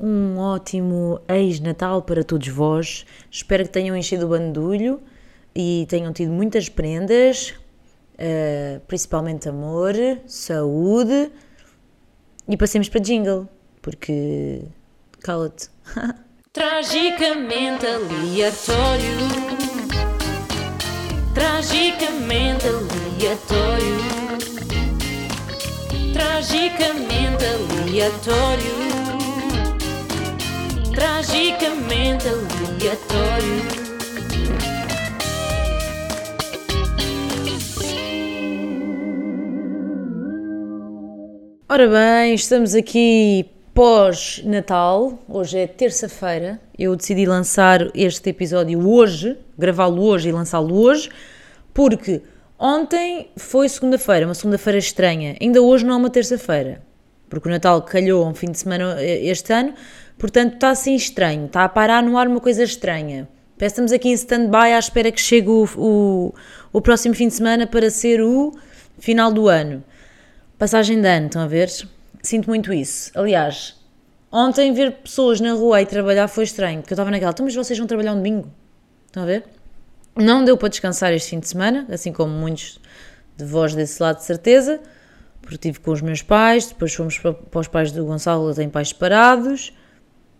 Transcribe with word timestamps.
um 0.00 0.38
ótimo 0.38 1.20
ex-Natal 1.28 2.02
para 2.02 2.24
todos 2.24 2.48
vós. 2.48 3.04
Espero 3.30 3.64
que 3.64 3.70
tenham 3.70 3.94
enchido 3.94 4.26
o 4.26 4.28
bandulho 4.30 5.00
e 5.54 5.86
tenham 5.88 6.12
tido 6.12 6.32
muitas 6.32 6.68
prendas, 6.68 7.54
uh, 8.14 8.80
principalmente 8.86 9.48
amor, 9.48 9.94
saúde 10.26 11.30
e 12.48 12.56
passemos 12.56 12.88
para 12.88 13.00
jingle, 13.00 13.46
porque 13.82 14.62
cala-te. 15.20 15.68
Tragicamente 16.52 17.86
aleatório. 17.86 19.18
Tragicamente 21.34 22.66
aleatório. 22.66 24.10
Tragicamente 26.12 27.44
aleatório. 27.44 28.99
Tragicamente 31.00 32.28
aleatório. 32.28 33.62
Ora 41.66 41.88
bem, 41.88 42.34
estamos 42.34 42.74
aqui 42.74 43.48
pós-Natal, 43.72 45.18
hoje 45.26 45.60
é 45.60 45.66
terça-feira, 45.66 46.60
eu 46.78 46.94
decidi 46.94 47.24
lançar 47.24 47.88
este 47.94 48.28
episódio 48.28 48.86
hoje, 48.86 49.38
gravá-lo 49.56 50.02
hoje 50.02 50.28
e 50.28 50.32
lançá-lo 50.32 50.78
hoje, 50.78 51.08
porque 51.72 52.20
ontem 52.58 53.30
foi 53.38 53.70
segunda-feira, 53.70 54.26
uma 54.26 54.34
segunda-feira 54.34 54.78
estranha, 54.78 55.34
ainda 55.40 55.62
hoje 55.62 55.86
não 55.86 55.94
é 55.94 55.96
uma 55.96 56.10
terça-feira, 56.10 56.82
porque 57.30 57.48
o 57.48 57.50
Natal 57.50 57.80
calhou 57.80 58.28
um 58.28 58.34
fim 58.34 58.50
de 58.50 58.58
semana 58.58 58.96
eh, 58.98 59.24
este 59.24 59.50
ano, 59.50 59.72
portanto 60.20 60.54
está 60.54 60.70
assim 60.70 60.94
estranho, 60.94 61.46
está 61.46 61.64
a 61.64 61.68
parar 61.68 62.02
no 62.02 62.16
ar 62.18 62.28
uma 62.28 62.40
coisa 62.40 62.62
estranha. 62.62 63.26
Parece 63.58 63.72
estamos 63.72 63.90
aqui 63.92 64.10
em 64.10 64.12
stand-by 64.12 64.72
à 64.72 64.78
espera 64.78 65.10
que 65.10 65.20
chegue 65.20 65.48
o, 65.48 65.68
o, 65.76 66.34
o 66.72 66.80
próximo 66.80 67.14
fim 67.14 67.28
de 67.28 67.34
semana 67.34 67.66
para 67.66 67.90
ser 67.90 68.22
o 68.22 68.52
final 68.98 69.32
do 69.32 69.48
ano. 69.48 69.82
Passagem 70.58 71.00
de 71.00 71.08
ano, 71.08 71.26
estão 71.26 71.42
a 71.42 71.46
ver? 71.46 71.70
Sinto 72.22 72.48
muito 72.48 72.72
isso. 72.72 73.10
Aliás, 73.14 73.76
ontem 74.30 74.72
ver 74.72 74.92
pessoas 74.92 75.40
na 75.40 75.52
rua 75.52 75.80
e 75.80 75.86
trabalhar 75.86 76.28
foi 76.28 76.44
estranho, 76.44 76.80
porque 76.80 76.92
eu 76.92 76.96
estava 76.96 77.10
naquela, 77.10 77.32
então, 77.32 77.44
mas 77.44 77.54
vocês 77.54 77.78
vão 77.78 77.88
trabalhar 77.88 78.12
um 78.12 78.16
domingo? 78.16 78.50
Estão 79.06 79.22
a 79.22 79.26
ver? 79.26 79.44
Não 80.16 80.44
deu 80.44 80.56
para 80.56 80.68
descansar 80.68 81.12
este 81.12 81.30
fim 81.30 81.40
de 81.40 81.48
semana, 81.48 81.86
assim 81.90 82.12
como 82.12 82.32
muitos 82.32 82.78
de 83.36 83.44
vós 83.44 83.74
desse 83.74 84.02
lado 84.02 84.18
de 84.18 84.24
certeza, 84.24 84.80
porque 85.40 85.54
estive 85.54 85.80
com 85.80 85.90
os 85.90 86.02
meus 86.02 86.20
pais, 86.20 86.66
depois 86.66 86.94
fomos 86.94 87.18
para, 87.18 87.32
para 87.32 87.60
os 87.60 87.68
pais 87.68 87.90
do 87.90 88.04
Gonçalo, 88.04 88.54
tem 88.54 88.68
pais 88.68 88.88
separados, 88.88 89.72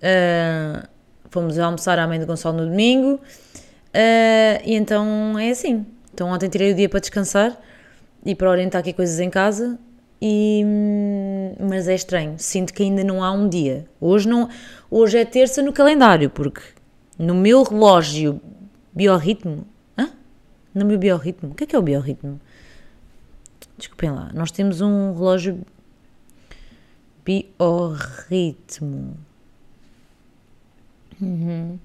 uh, 0.03 0.89
fomos 1.31 1.59
almoçar 1.59 1.98
à 1.98 2.06
mãe 2.06 2.19
do 2.19 2.27
Gonçalo 2.27 2.59
no 2.59 2.67
domingo, 2.67 3.15
uh, 3.15 4.62
e 4.65 4.75
então 4.75 5.39
é 5.39 5.51
assim. 5.51 5.87
Então 6.12 6.29
ontem 6.29 6.48
tirei 6.48 6.73
o 6.73 6.75
dia 6.75 6.89
para 6.89 7.01
descansar 7.01 7.59
e 8.25 8.34
para 8.34 8.51
orientar 8.51 8.81
aqui 8.81 8.93
coisas 8.93 9.19
em 9.21 9.31
casa, 9.31 9.78
e, 10.21 10.62
mas 11.59 11.89
é 11.89 11.95
estranho, 11.95 12.34
sinto 12.37 12.75
que 12.75 12.83
ainda 12.83 13.03
não 13.03 13.25
há 13.25 13.33
um 13.33 13.48
dia. 13.48 13.87
Hoje, 13.98 14.28
não, 14.28 14.51
hoje 14.91 15.17
é 15.17 15.25
terça 15.25 15.62
no 15.62 15.73
calendário, 15.73 16.28
porque 16.28 16.61
no 17.19 17.34
meu 17.34 17.62
relógio 17.62 18.41
biorritmo. 18.93 19.67
Hã? 19.97 20.11
No 20.75 20.84
meu 20.84 20.98
biorritmo? 20.98 21.51
O 21.51 21.55
que 21.55 21.65
é 21.65 21.67
que 21.67 21.75
é 21.75 21.78
o 21.78 21.83
biorritmo? 21.83 22.41
Desculpem 23.78 24.11
lá, 24.11 24.31
nós 24.34 24.51
temos 24.51 24.81
um 24.83 25.15
relógio 25.15 25.61
biorritmo. 27.25 29.17
Uhum. 31.20 31.78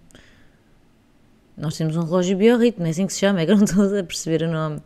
Nós 1.58 1.78
temos 1.78 1.96
um 1.96 2.04
relógio 2.04 2.38
biorritmo, 2.38 2.86
é 2.86 2.90
assim 2.90 3.08
que 3.08 3.14
se 3.14 3.20
chama, 3.20 3.42
é 3.42 3.46
que 3.46 3.52
eu 3.52 3.58
não 3.58 3.64
estou 3.64 3.86
a 3.98 4.04
perceber 4.04 4.44
o 4.44 4.52
nome. 4.52 4.82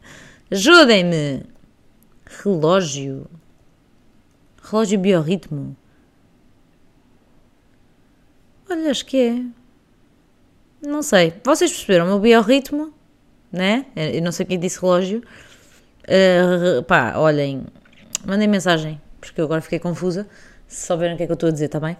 Ajudem-me! 0.51 1.43
Relógio. 2.43 3.27
Relógio 4.61 4.99
biorritmo. 4.99 5.75
Olha, 8.69 8.91
acho 8.91 9.05
que 9.05 9.17
é. 9.17 10.87
Não 10.87 11.01
sei. 11.01 11.33
Vocês 11.43 11.71
perceberam 11.71 12.05
o 12.05 12.07
meu 12.09 12.19
biorritmo? 12.19 12.93
Né? 13.51 13.85
Eu 13.95 14.21
não 14.21 14.31
sei 14.31 14.45
quem 14.45 14.59
disse 14.59 14.79
relógio. 14.79 15.23
Uh, 16.03 16.83
pá, 16.83 17.17
olhem. 17.17 17.65
Mandem 18.25 18.47
mensagem, 18.47 19.01
porque 19.19 19.41
eu 19.41 19.45
agora 19.45 19.61
fiquei 19.61 19.79
confusa. 19.79 20.27
Se 20.67 20.85
souberem 20.85 21.15
o 21.15 21.17
que 21.17 21.23
é 21.23 21.25
que 21.25 21.31
eu 21.31 21.35
estou 21.35 21.49
a 21.49 21.51
dizer, 21.51 21.65
está 21.65 21.79
bem? 21.79 21.97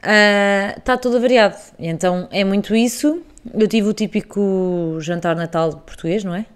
Está 0.00 0.94
uh, 0.94 0.98
tudo 0.98 1.20
variado. 1.20 1.56
E 1.78 1.88
então 1.88 2.28
é 2.30 2.44
muito 2.44 2.74
isso. 2.74 3.22
Eu 3.54 3.66
tive 3.66 3.88
o 3.88 3.92
típico 3.92 4.98
jantar 5.00 5.34
natal 5.34 5.78
português, 5.78 6.24
não 6.24 6.34
é? 6.34 6.46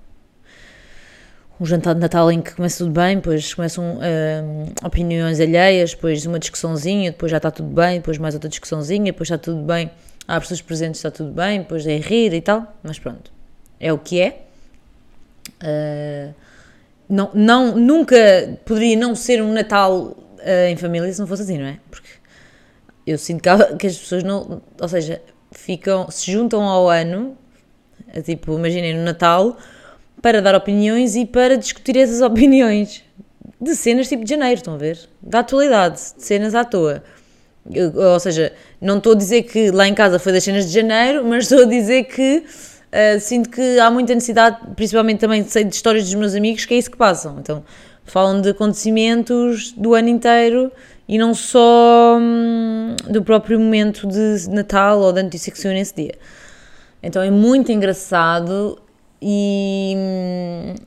um 1.62 1.66
jantar 1.66 1.94
de 1.94 2.00
Natal 2.00 2.30
em 2.32 2.42
que 2.42 2.54
começa 2.54 2.78
tudo 2.78 2.91
bem, 2.91 3.16
depois 3.16 3.54
começam 3.54 3.97
uh, 3.97 4.72
opiniões 4.84 5.38
alheias, 5.38 5.94
depois 5.94 6.26
uma 6.26 6.38
discussãozinha, 6.38 7.12
depois 7.12 7.30
já 7.30 7.36
está 7.36 7.53
tudo 7.53 7.69
bem, 7.69 7.98
depois 7.98 8.19
mais 8.19 8.34
outra 8.34 8.50
discussãozinha, 8.50 9.12
depois 9.12 9.28
está 9.28 9.38
tudo 9.38 9.62
bem, 9.62 9.88
há 10.26 10.41
pessoas 10.41 10.60
presentes, 10.60 10.98
está 10.98 11.10
tudo 11.10 11.30
bem, 11.30 11.60
depois 11.60 11.86
é 11.86 11.98
rir 11.98 12.34
e 12.34 12.41
tal, 12.41 12.74
mas 12.82 12.98
pronto, 12.98 13.30
é 13.78 13.92
o 13.92 13.98
que 13.98 14.20
é. 14.20 14.42
Uh, 15.62 16.34
não, 17.09 17.30
não, 17.32 17.76
nunca 17.76 18.16
poderia 18.64 18.97
não 18.97 19.14
ser 19.14 19.41
um 19.41 19.53
Natal 19.53 19.94
uh, 19.94 20.69
em 20.69 20.76
família 20.76 21.12
se 21.12 21.20
não 21.20 21.28
fosse 21.28 21.42
assim, 21.42 21.59
não 21.59 21.66
é? 21.66 21.78
Porque 21.88 22.02
eu 23.07 23.19
sinto 23.19 23.43
que, 23.79 23.87
as 23.87 23.97
pessoas 23.99 24.23
não, 24.23 24.63
ou 24.81 24.89
seja, 24.89 25.21
ficam, 25.51 26.11
se 26.11 26.31
juntam 26.31 26.63
ao 26.63 26.89
ano, 26.89 27.37
tipo, 28.25 28.55
imaginem 28.55 28.95
no 28.95 29.05
Natal 29.05 29.57
para 30.21 30.41
dar 30.41 30.55
opiniões 30.55 31.17
e 31.17 31.27
para 31.27 31.57
discutir 31.57 31.97
essas 31.97 32.21
opiniões 32.23 33.03
de 33.61 33.75
cenas 33.77 34.09
tipo 34.09 34.25
de 34.25 34.31
janeiro, 34.31 34.57
estão 34.57 34.75
a 34.75 34.77
ver? 34.77 34.99
Da 35.21 35.41
atualidade, 35.41 35.97
de 36.17 36.23
cenas 36.23 36.55
à 36.55 36.65
toa. 36.65 37.03
Ou 37.95 38.19
seja, 38.19 38.53
não 38.81 38.99
estou 38.99 39.13
a 39.13 39.17
dizer 39.17 39.43
que 39.43 39.71
lá 39.71 39.87
em 39.87 39.95
casa 39.95 40.19
foi 40.19 40.33
das 40.33 40.43
cenas 40.43 40.67
de 40.67 40.73
janeiro, 40.73 41.25
mas 41.25 41.45
estou 41.45 41.63
a 41.63 41.65
dizer 41.65 42.05
que 42.05 42.39
uh, 42.93 43.21
sinto 43.21 43.49
que 43.51 43.79
há 43.79 43.89
muita 43.89 44.15
necessidade, 44.15 44.59
principalmente 44.75 45.21
também 45.21 45.45
sei 45.45 45.63
de 45.63 45.75
histórias 45.75 46.05
dos 46.05 46.15
meus 46.15 46.34
amigos, 46.34 46.65
que 46.65 46.75
é 46.75 46.79
isso 46.79 46.91
que 46.91 46.97
passam. 46.97 47.39
Então, 47.39 47.65
falam 48.05 48.41
de 48.41 48.51
acontecimentos 48.51 49.73
do 49.73 49.95
ano 49.95 50.09
inteiro 50.09 50.71
e 51.09 51.19
não 51.19 51.35
só 51.35 52.19
hum, 52.21 52.97
do 53.11 53.23
próprio 53.23 53.59
momento 53.59 54.07
de 54.07 54.49
Natal 54.51 55.01
ou 55.01 55.13
da 55.13 55.23
notícia 55.23 55.53
nesse 55.73 55.95
dia. 55.95 56.15
Então 57.03 57.21
é 57.23 57.31
muito 57.31 57.73
engraçado 57.73 58.79
e, 59.21 59.95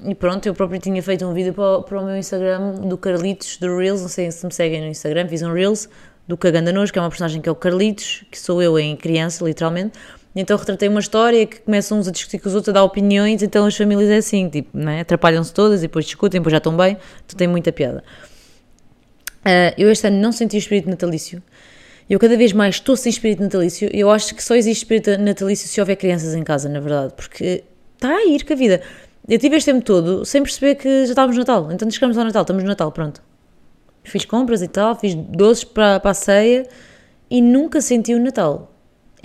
e, 0.05 0.13
pronto, 0.15 0.45
eu 0.45 0.53
próprio 0.53 0.79
tinha 0.79 1.01
feito 1.01 1.25
um 1.25 1.33
vídeo 1.33 1.53
para, 1.53 1.81
para, 1.83 2.01
o 2.01 2.05
meu 2.05 2.17
Instagram 2.17 2.73
do 2.81 2.97
Carlitos, 2.97 3.57
do 3.57 3.77
Reels, 3.77 4.01
não 4.01 4.09
sei 4.09 4.29
se 4.29 4.45
me 4.45 4.53
seguem 4.53 4.81
no 4.81 4.87
Instagram, 4.87 5.27
fiz 5.29 5.41
um 5.41 5.53
Reels 5.53 5.87
do 6.27 6.35
Caganda 6.35 6.73
Nojo, 6.73 6.91
que 6.91 6.99
é 6.99 7.01
uma 7.01 7.09
personagem 7.09 7.41
que 7.41 7.47
é 7.47 7.51
o 7.51 7.55
Carlitos, 7.55 8.25
que 8.29 8.37
sou 8.37 8.61
eu 8.61 8.77
em 8.77 8.95
criança, 8.97 9.45
literalmente. 9.45 9.97
Então 10.35 10.57
retratei 10.57 10.89
uma 10.89 10.99
história 10.99 11.45
que 11.45 11.61
começam 11.61 11.97
uns 11.97 12.07
a 12.07 12.11
discutir 12.11 12.39
com 12.39 12.49
os 12.49 12.55
outros, 12.55 12.69
a 12.69 12.73
dar 12.73 12.83
opiniões, 12.83 13.41
então 13.41 13.65
as 13.65 13.75
famílias 13.75 14.09
é 14.09 14.17
assim, 14.17 14.49
tipo, 14.49 14.77
né? 14.77 14.99
atrapalham-se 14.99 15.53
todas 15.53 15.79
e 15.79 15.83
depois 15.83 16.05
discutem, 16.05 16.41
depois 16.41 16.51
já 16.51 16.57
estão 16.57 16.75
bem, 16.75 16.97
então 17.25 17.37
tem 17.37 17.47
muita 17.47 17.71
piada. 17.71 18.03
Uh, 19.45 19.71
eu 19.77 19.89
este 19.91 20.07
ano 20.07 20.17
não 20.17 20.31
senti 20.31 20.57
o 20.57 20.59
espírito 20.59 20.89
natalício. 20.89 21.41
Eu 22.09 22.19
cada 22.19 22.35
vez 22.35 22.51
mais 22.51 22.75
estou 22.75 22.97
sem 22.97 23.09
espírito 23.09 23.41
natalício. 23.41 23.89
Eu 23.93 24.11
acho 24.11 24.35
que 24.35 24.43
só 24.43 24.55
existe 24.55 24.83
espírito 24.83 25.17
natalício 25.17 25.67
se 25.67 25.79
houver 25.79 25.95
crianças 25.95 26.35
em 26.35 26.43
casa, 26.43 26.67
na 26.67 26.79
verdade, 26.79 27.13
porque 27.15 27.63
está 27.93 28.09
a 28.09 28.25
ir 28.25 28.43
com 28.43 28.53
a 28.53 28.55
vida. 28.55 28.81
Eu 29.27 29.39
tive 29.39 29.55
este 29.55 29.71
tempo 29.71 29.83
todo 29.83 30.25
sem 30.25 30.43
perceber 30.43 30.75
que 30.75 31.05
já 31.05 31.11
estávamos 31.11 31.35
no 31.35 31.41
Natal. 31.41 31.71
Então 31.71 31.89
chegamos 31.89 32.17
ao 32.17 32.23
Natal, 32.23 32.41
estamos 32.41 32.63
no 32.63 32.69
Natal, 32.69 32.91
pronto. 32.91 33.23
Fiz 34.03 34.25
compras 34.25 34.61
e 34.61 34.67
tal, 34.67 34.95
fiz 34.95 35.15
doces 35.15 35.63
para, 35.63 35.99
para 35.99 36.11
a 36.11 36.13
ceia 36.13 36.67
e 37.29 37.41
nunca 37.41 37.81
senti 37.81 38.13
o 38.13 38.19
Natal. 38.19 38.74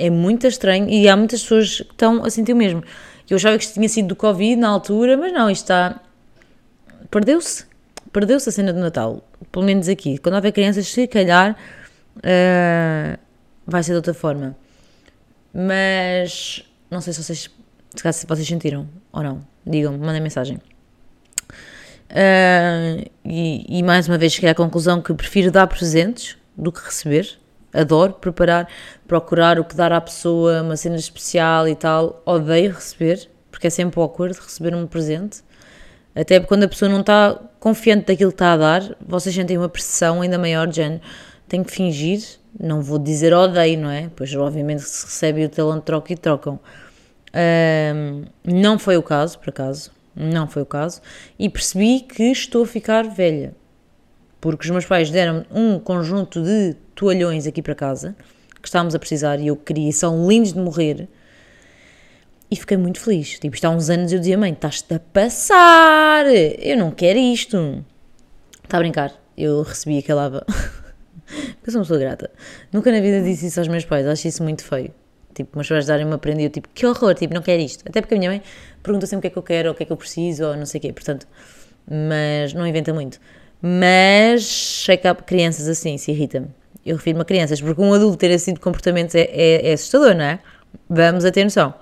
É 0.01 0.11
muito 0.11 0.47
estranho 0.47 0.89
e 0.89 1.09
há 1.09 1.17
muitas 1.17 1.43
pessoas 1.43 1.81
que 1.81 1.93
estão 1.93 2.25
a 2.25 2.31
sentir 2.31 2.53
o 2.53 2.57
mesmo. 2.57 2.83
Eu 3.29 3.37
achava 3.37 3.57
que 3.57 3.65
isto 3.65 3.75
tinha 3.75 3.89
sido 3.89 4.09
do 4.09 4.17
Covid 4.17 4.57
na 4.57 4.69
altura, 4.69 5.17
mas 5.17 5.33
não, 5.33 5.49
isto 5.49 5.65
está. 5.65 6.01
Perdeu-se. 7.11 7.65
Perdeu-se 8.13 8.49
a 8.49 8.53
cena 8.53 8.73
do 8.73 8.81
Natal. 8.81 9.23
Pelo 9.53 9.65
menos 9.65 9.89
aqui. 9.89 10.19
Quando 10.19 10.35
houver 10.35 10.51
crianças, 10.53 10.89
se 10.89 11.07
calhar 11.07 11.57
uh, 12.17 13.19
vai 13.67 13.83
ser 13.83 13.93
de 13.93 13.97
outra 13.97 14.15
forma. 14.15 14.57
Mas 15.55 16.65
não 16.91 17.01
sei 17.01 17.13
se 17.13 17.23
vocês 17.23 17.51
se 18.13 18.27
vocês 18.27 18.47
sentiram 18.47 18.89
ou 19.13 19.23
não. 19.23 19.41
Digam-me, 19.67 19.99
mandem 19.99 20.21
mensagem. 20.21 20.59
Uh, 22.11 23.09
e, 23.25 23.79
e, 23.79 23.83
mais 23.83 24.09
uma 24.09 24.19
vez 24.19 24.33
cheguei 24.33 24.51
à 24.51 24.55
conclusão 24.55 25.01
que 25.01 25.15
prefiro 25.15 25.51
dar 25.51 25.67
presentes 25.67 26.37
do 26.57 26.73
que 26.73 26.81
receber. 26.85 27.39
Adoro 27.73 28.15
preparar, 28.15 28.69
procurar 29.07 29.59
o 29.59 29.65
que 29.65 29.75
dar 29.75 29.93
à 29.93 30.01
pessoa, 30.01 30.63
uma 30.63 30.77
cena 30.77 30.97
especial 30.97 31.69
e 31.69 31.75
tal. 31.75 32.23
Odeio 32.27 32.73
receber, 32.73 33.29
porque 33.51 33.67
é 33.69 33.71
sempre 33.71 34.01
awkward 34.01 34.39
receber 34.39 34.75
um 34.75 34.87
presente. 34.87 35.43
Até 36.15 36.41
quando 36.41 36.65
a 36.65 36.69
pessoa 36.69 36.89
não 36.89 37.01
está 37.01 37.39
confiante 37.61 38.07
daquilo 38.07 38.31
que 38.31 38.35
está 38.35 38.55
a 38.55 38.57
dar, 38.57 38.97
vocês 39.01 39.35
sentem 39.35 39.57
uma 39.57 39.69
pressão 39.69 40.23
ainda 40.23 40.39
maior 40.39 40.67
de 40.67 40.77
género. 40.77 41.03
Tenho 41.49 41.65
que 41.65 41.73
fingir 41.73 42.21
Não 42.59 42.83
vou 42.83 42.99
dizer 42.99 43.33
odeio, 43.33 43.79
não 43.79 43.91
é? 43.91 44.11
Pois 44.15 44.35
obviamente 44.35 44.83
se 44.83 45.05
recebe 45.05 45.45
o 45.45 45.49
talão 45.49 45.79
de 45.79 45.85
troca 45.85 46.13
e 46.13 46.17
trocam. 46.17 46.59
Ahm, 47.33 48.25
não 48.45 48.79
foi 48.79 48.97
o 48.97 49.03
caso, 49.03 49.39
por 49.39 49.51
acaso. 49.51 49.93
Não 50.15 50.49
foi 50.49 50.63
o 50.63 50.67
caso. 50.67 51.01
E 51.39 51.49
percebi 51.49 52.01
que 52.01 52.25
estou 52.25 52.65
a 52.65 52.67
ficar 52.67 53.05
velha. 53.05 53.55
Porque 54.41 54.65
os 54.65 54.71
meus 54.71 54.87
pais 54.87 55.11
deram 55.11 55.45
um 55.51 55.79
conjunto 55.79 56.43
de 56.43 56.75
toalhões 56.95 57.47
aqui 57.47 57.61
para 57.61 57.75
casa 57.75 58.17
que 58.61 58.69
estávamos 58.69 58.95
a 58.95 58.99
precisar 58.99 59.41
e 59.41 59.49
eu 59.49 59.57
queria, 59.57 59.91
são 59.93 60.29
lindos 60.29 60.53
de 60.53 60.59
morrer. 60.59 61.09
E 62.51 62.57
fiquei 62.57 62.77
muito 62.77 62.99
feliz. 63.01 63.39
Tipo, 63.39 63.55
isto 63.55 63.65
há 63.65 63.71
uns 63.71 63.89
anos 63.91 64.13
eu 64.13 64.19
dizia, 64.19 64.37
mãe, 64.37 64.53
estás-te 64.53 64.95
a 64.95 64.99
passar, 64.99 66.27
eu 66.27 66.77
não 66.77 66.91
quero 66.91 67.19
isto. 67.19 67.85
Está 68.65 68.77
a 68.77 68.81
brincar, 68.81 69.15
eu 69.37 69.63
recebi 69.63 69.99
aquela 69.99 70.27
aba. 70.27 70.47
eu 71.65 71.73
sou 71.73 71.81
uma 71.81 71.83
pessoa 71.83 71.99
grata. 71.99 72.31
Nunca 72.73 72.91
na 72.91 73.01
vida 73.01 73.23
disse 73.23 73.47
isso 73.47 73.61
aos 73.61 73.69
meus 73.69 73.85
pais, 73.85 74.07
acho 74.07 74.27
isso 74.27 74.43
muito 74.43 74.65
feio. 74.65 74.93
Tipo, 75.33 75.57
meus 75.57 75.69
pais 75.69 75.87
darem 75.87 76.05
uma 76.05 76.19
prenda 76.19 76.43
e 76.43 76.45
eu, 76.47 76.51
tipo, 76.51 76.69
que 76.75 76.85
horror, 76.85 77.15
tipo, 77.15 77.33
não 77.33 77.41
quero 77.43 77.63
isto. 77.63 77.85
Até 77.89 78.01
porque 78.01 78.15
a 78.15 78.19
minha 78.19 78.31
mãe 78.31 78.43
pergunta 78.83 79.07
sempre 79.07 79.19
o 79.19 79.23
que 79.23 79.27
é 79.29 79.31
que 79.31 79.39
eu 79.39 79.43
quero, 79.43 79.69
ou 79.69 79.75
o 79.75 79.77
que 79.77 79.85
é 79.85 79.87
que 79.87 79.93
eu 79.93 79.97
preciso, 79.97 80.45
ou 80.47 80.57
não 80.57 80.67
sei 80.67 80.79
o 80.79 80.83
quê, 80.83 80.93
portanto, 80.93 81.27
mas 81.87 82.53
não 82.53 82.67
inventa 82.67 82.93
muito. 82.93 83.21
Mas 83.63 84.87
há 84.89 85.15
crianças 85.15 85.69
assim, 85.69 85.99
se 85.99 86.11
irrita-me. 86.11 86.49
Eu 86.85 86.97
refiro-me 86.97 87.23
a 87.23 87.25
crianças, 87.25 87.61
porque 87.61 87.81
um 87.81 87.93
adulto 87.93 88.17
ter 88.17 88.31
esse 88.31 88.47
tipo 88.47 88.59
de 88.59 88.65
comportamentos 88.65 89.15
é, 89.15 89.29
é, 89.31 89.71
é 89.71 89.73
assustador, 89.75 90.15
não 90.15 90.25
é? 90.25 90.39
Vamos 90.89 91.25
a 91.25 91.31
ter 91.31 91.45
noção. 91.45 91.75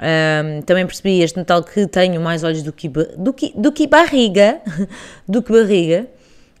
Ahm, 0.00 0.62
também 0.62 0.86
percebi 0.86 1.20
este 1.20 1.36
Natal 1.36 1.62
que 1.62 1.86
tenho 1.86 2.20
mais 2.20 2.42
olhos 2.42 2.62
do 2.62 2.72
que, 2.72 2.88
do 2.88 3.32
que, 3.34 3.52
do 3.54 3.70
que 3.70 3.86
barriga, 3.86 4.60
do 5.28 5.42
que 5.42 5.52
barriga, 5.52 6.08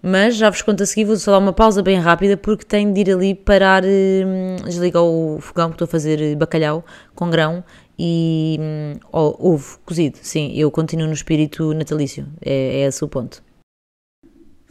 mas 0.02 0.36
já 0.36 0.50
vos 0.50 0.60
conto 0.60 0.82
a 0.82 0.86
seguir, 0.86 1.04
vou 1.04 1.16
só 1.16 1.32
dar 1.32 1.38
uma 1.38 1.52
pausa 1.52 1.82
bem 1.82 1.98
rápida 1.98 2.36
porque 2.36 2.64
tenho 2.64 2.92
de 2.92 3.00
ir 3.00 3.10
ali 3.10 3.34
parar, 3.34 3.82
hum, 3.82 4.56
desligar 4.64 5.02
o 5.02 5.38
fogão 5.40 5.70
que 5.70 5.74
estou 5.74 5.86
a 5.86 5.88
fazer 5.88 6.36
bacalhau 6.36 6.84
com 7.14 7.30
grão 7.30 7.64
e 7.98 8.58
hum, 8.60 8.92
ovo 9.10 9.78
cozido, 9.86 10.18
sim, 10.20 10.52
eu 10.54 10.70
continuo 10.70 11.06
no 11.06 11.14
espírito 11.14 11.72
natalício, 11.72 12.26
é, 12.44 12.82
é 12.82 12.86
esse 12.86 13.02
o 13.02 13.08
ponto. 13.08 13.42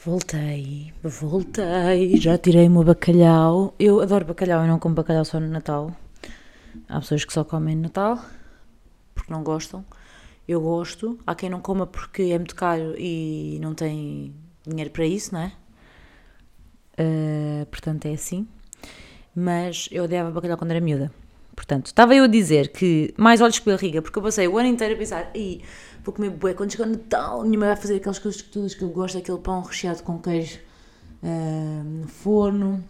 Voltei, 0.01 0.93
voltei, 1.03 2.15
já 2.21 2.37
tirei 2.37 2.67
o 2.67 2.71
meu 2.71 2.85
bacalhau. 2.85 3.75
Eu 3.77 3.99
adoro 3.99 4.23
bacalhau, 4.23 4.61
eu 4.61 4.67
não 4.67 4.79
como 4.79 4.95
bacalhau 4.95 5.25
só 5.25 5.41
no 5.41 5.47
Natal. 5.47 5.93
Há 6.87 7.01
pessoas 7.01 7.25
que 7.25 7.33
só 7.33 7.43
comem 7.43 7.75
no 7.75 7.81
Natal 7.81 8.17
porque 9.13 9.33
não 9.33 9.43
gostam. 9.43 9.83
Eu 10.47 10.61
gosto. 10.61 11.19
Há 11.27 11.35
quem 11.35 11.49
não 11.49 11.59
coma 11.59 11.85
porque 11.85 12.21
é 12.21 12.37
muito 12.37 12.55
caro 12.55 12.95
e 12.97 13.59
não 13.61 13.75
tem 13.75 14.33
dinheiro 14.65 14.89
para 14.89 15.05
isso, 15.05 15.33
não 15.33 15.41
é? 15.41 15.51
Uh, 16.97 17.65
portanto, 17.65 18.05
é 18.05 18.13
assim. 18.13 18.47
Mas 19.35 19.89
eu 19.91 20.05
odiava 20.05 20.31
bacalhau 20.31 20.57
quando 20.57 20.71
era 20.71 20.79
miúda. 20.79 21.11
Portanto, 21.59 21.87
estava 21.87 22.15
eu 22.15 22.23
a 22.23 22.27
dizer 22.27 22.69
que 22.69 23.13
mais 23.17 23.41
olhos 23.41 23.59
que 23.59 23.69
barriga, 23.69 24.01
porque 24.01 24.17
eu 24.17 24.23
passei 24.23 24.47
o 24.47 24.57
ano 24.57 24.69
inteiro 24.69 24.93
a 24.93 24.97
pensar, 24.97 25.29
Ih, 25.35 25.61
vou 26.05 26.13
comer 26.13 26.29
bué 26.29 26.53
quando 26.53 26.71
chegar 26.71 26.87
o 26.87 26.91
Natal, 26.91 27.43
minha 27.43 27.59
mãe 27.59 27.67
vai 27.67 27.75
fazer 27.75 27.97
aquelas 27.97 28.17
coisas 28.17 28.41
todas 28.41 28.73
que 28.73 28.81
eu 28.81 28.87
gosto, 28.87 29.17
aquele 29.17 29.39
pão 29.39 29.61
recheado 29.61 30.01
com 30.01 30.17
queijo 30.19 30.57
ah, 31.21 31.83
no 31.83 32.07
forno, 32.07 32.81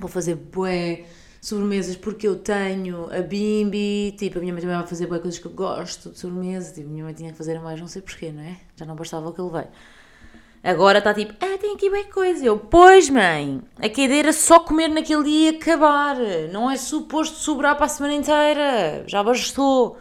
vou 0.00 0.08
fazer 0.08 0.34
bué 0.34 1.04
sobremesas 1.40 1.94
porque 1.94 2.26
eu 2.26 2.34
tenho 2.34 3.06
a 3.14 3.22
bimbi, 3.22 4.16
tipo, 4.18 4.38
a 4.38 4.40
minha 4.40 4.52
mãe 4.52 4.60
também 4.60 4.76
vai 4.76 4.86
fazer 4.86 5.06
bué 5.06 5.20
coisas 5.20 5.38
que 5.38 5.46
eu 5.46 5.52
gosto 5.52 6.10
de 6.10 6.18
sobremesa, 6.18 6.74
tipo, 6.74 6.88
a 6.88 6.90
minha 6.90 7.04
mãe 7.04 7.14
tinha 7.14 7.30
que 7.30 7.38
fazer 7.38 7.60
mais, 7.60 7.80
não 7.80 7.86
sei 7.86 8.02
porquê, 8.02 8.32
não 8.32 8.42
é? 8.42 8.56
Já 8.74 8.84
não 8.84 8.96
bastava 8.96 9.28
o 9.28 9.32
que 9.32 9.40
ele 9.40 9.50
veio. 9.50 9.68
Agora 10.62 10.98
está 10.98 11.12
tipo, 11.12 11.32
ah, 11.40 11.58
tem 11.58 11.74
aqui 11.74 11.90
bem 11.90 12.04
coisa. 12.04 12.44
Eu, 12.44 12.56
pois 12.56 13.10
mãe, 13.10 13.60
a 13.78 14.14
era 14.14 14.32
só 14.32 14.60
comer 14.60 14.88
naquele 14.88 15.24
dia 15.24 15.50
e 15.50 15.56
acabar. 15.56 16.16
Não 16.52 16.70
é 16.70 16.76
suposto 16.76 17.36
sobrar 17.38 17.74
para 17.76 17.86
a 17.86 17.88
semana 17.88 18.14
inteira. 18.14 19.02
Já 19.08 19.24
bastou. 19.24 19.98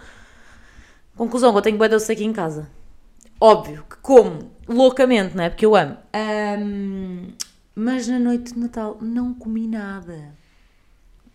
Conclusão, 1.16 1.56
eu 1.56 1.62
tenho 1.62 1.78
bué 1.78 1.90
doce 1.90 2.12
aqui 2.12 2.24
em 2.24 2.34
casa. 2.34 2.69
Óbvio 3.40 3.84
que 3.90 3.98
como 3.98 4.52
loucamente, 4.68 5.36
não 5.36 5.44
é? 5.44 5.50
Porque 5.50 5.66
eu 5.66 5.75
amo. 5.75 5.98
Ahm, 6.13 7.34
mas 7.74 8.08
na 8.08 8.19
noite 8.19 8.54
de 8.54 8.60
Natal 8.60 8.98
não 9.02 9.34
comi 9.34 9.68
nada. 9.68 10.36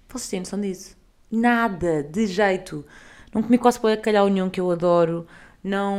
Vocês 0.09 0.31
têm 0.31 0.41
noção 0.41 0.61
disso? 0.61 0.97
Nada, 1.31 2.05
de 2.05 2.27
jeito. 2.29 2.87
Não 3.35 3.43
comi 3.43 3.59
quase 3.59 3.81
bacalhau 3.81 4.29
nenhum 4.29 4.49
que 4.49 4.61
eu 4.61 4.71
adoro. 4.71 5.27
Não, 5.63 5.97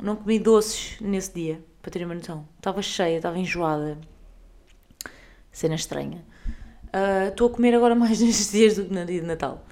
não 0.00 0.16
comi 0.16 0.38
doces 0.38 0.98
nesse 1.00 1.34
dia, 1.34 1.62
para 1.82 1.90
terem 1.90 2.06
uma 2.06 2.14
noção. 2.14 2.46
Estava 2.56 2.82
cheia, 2.82 3.16
estava 3.16 3.38
enjoada. 3.38 3.98
Cena 5.52 5.74
estranha. 5.74 6.24
Ah, 6.92 7.28
Estou 7.28 7.48
a 7.48 7.50
comer 7.50 7.74
agora 7.74 7.94
mais 7.96 8.20
nestes 8.20 8.52
dias 8.52 8.76
do 8.76 8.84
que 8.84 8.94
no 8.94 9.04
dia 9.04 9.20
de 9.20 9.26
Natal. 9.26 9.64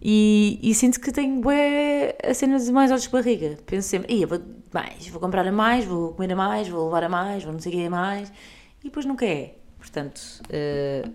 E, 0.00 0.60
e 0.62 0.74
sinto 0.74 1.00
que 1.00 1.10
tenho 1.10 1.40
bué 1.40 2.16
a 2.22 2.32
cena 2.34 2.58
de 2.58 2.70
mais 2.70 2.90
olhos 2.90 3.02
de 3.04 3.08
barriga. 3.08 3.56
Penso 3.66 3.88
sempre, 3.88 4.14
"Ih, 4.14 4.22
eu 4.22 4.28
vou 4.28 4.40
mais, 4.72 5.08
vou 5.08 5.20
comprar 5.20 5.46
a 5.46 5.52
mais, 5.52 5.84
vou 5.84 6.12
comer 6.12 6.32
a 6.32 6.36
mais, 6.36 6.68
vou 6.68 6.84
levar 6.84 7.04
a 7.04 7.08
mais, 7.08 7.42
vou 7.42 7.52
não 7.52 7.60
sei 7.60 7.72
o 7.72 7.76
que 7.76 7.86
a 7.86 7.90
mais. 7.90 8.30
E 8.80 8.84
depois 8.84 9.04
nunca 9.06 9.24
é. 9.26 9.54
Portanto, 9.78 10.20
ah, 10.50 11.10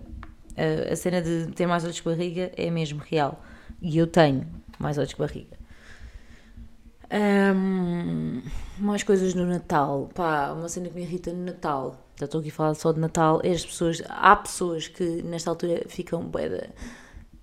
a, 0.92 0.96
cena 0.96 1.22
de 1.22 1.46
ter 1.54 1.66
mais 1.66 1.84
olhos 1.84 1.96
de 1.96 2.02
barriga 2.02 2.52
é 2.56 2.70
mesmo 2.70 3.00
real. 3.00 3.42
E 3.80 3.96
eu 3.96 4.06
tenho 4.06 4.46
mais 4.78 4.98
olhos 4.98 5.10
de 5.10 5.16
barriga. 5.16 5.56
Ahm, 7.10 8.11
mais 8.82 9.02
coisas 9.02 9.34
no 9.34 9.46
Natal. 9.46 10.10
Pá, 10.14 10.52
uma 10.52 10.68
cena 10.68 10.88
que 10.88 10.94
me 10.94 11.02
irrita 11.02 11.32
no 11.32 11.44
Natal. 11.44 11.96
Já 12.18 12.26
estou 12.26 12.40
aqui 12.40 12.50
a 12.50 12.52
falar 12.52 12.74
só 12.74 12.92
de 12.92 13.00
Natal. 13.00 13.40
É 13.42 13.50
as 13.50 13.64
pessoas. 13.64 14.02
Há 14.08 14.36
pessoas 14.36 14.88
que 14.88 15.22
nesta 15.22 15.50
altura 15.50 15.84
ficam 15.88 16.22
bué 16.24 16.48
da. 16.48 16.68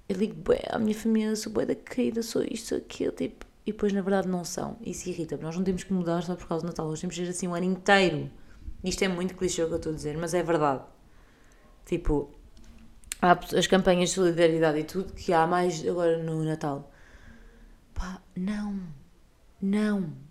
Eu 0.08 0.18
ligo 0.18 0.36
bué 0.36 0.62
à 0.70 0.80
minha 0.80 0.96
família, 0.96 1.36
sou 1.36 1.52
bué 1.52 1.66
da 1.66 1.76
querida, 1.76 2.22
sou 2.24 2.44
isto, 2.44 2.70
sou 2.70 2.78
aquilo, 2.78 3.12
tipo. 3.14 3.46
E 3.66 3.72
depois 3.72 3.94
na 3.94 4.02
verdade 4.02 4.28
não 4.28 4.44
são. 4.44 4.78
Isso 4.82 5.10
irrita. 5.10 5.38
Nós 5.38 5.56
não 5.56 5.64
temos 5.64 5.84
que 5.84 5.94
mudar 5.94 6.22
só 6.24 6.36
por 6.36 6.48
causa 6.48 6.64
do 6.64 6.68
Natal. 6.68 6.88
Nós 6.88 7.00
temos 7.00 7.16
que 7.16 7.24
ser 7.24 7.30
assim 7.30 7.48
o 7.48 7.54
ano 7.54 7.66
inteiro. 7.66 8.30
Isto 8.84 9.04
é 9.04 9.08
muito 9.08 9.36
clichê 9.36 9.64
o 9.64 9.68
que 9.68 9.74
eu 9.74 9.78
estou 9.78 9.92
a 9.92 9.96
dizer, 9.96 10.18
mas 10.18 10.34
é 10.34 10.42
verdade. 10.42 10.84
Tipo, 11.86 12.32
há 13.22 13.38
as 13.58 13.68
campanhas 13.68 14.10
de 14.10 14.16
solidariedade 14.16 14.80
e 14.80 14.84
tudo 14.84 15.14
que 15.14 15.34
há 15.34 15.46
mais 15.46 15.86
agora 15.88 16.18
no 16.18 16.44
Natal. 16.44 16.92
Pá, 17.94 18.22
não. 18.36 18.80
Não. 19.62 20.29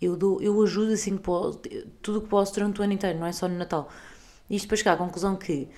Eu, 0.00 0.16
dou, 0.16 0.40
eu 0.42 0.60
ajudo 0.62 0.92
assim 0.92 1.16
que 1.16 1.22
posso, 1.22 1.60
tudo 2.02 2.18
o 2.18 2.22
que 2.22 2.28
posso 2.28 2.54
durante 2.54 2.80
o 2.80 2.84
ano 2.84 2.92
inteiro, 2.92 3.18
não 3.18 3.26
é 3.26 3.32
só 3.32 3.48
no 3.48 3.56
Natal. 3.56 3.88
Isto 4.50 4.68
para 4.68 4.76
chegar 4.76 4.92
à 4.92 4.96
conclusão 4.96 5.36
que 5.36 5.68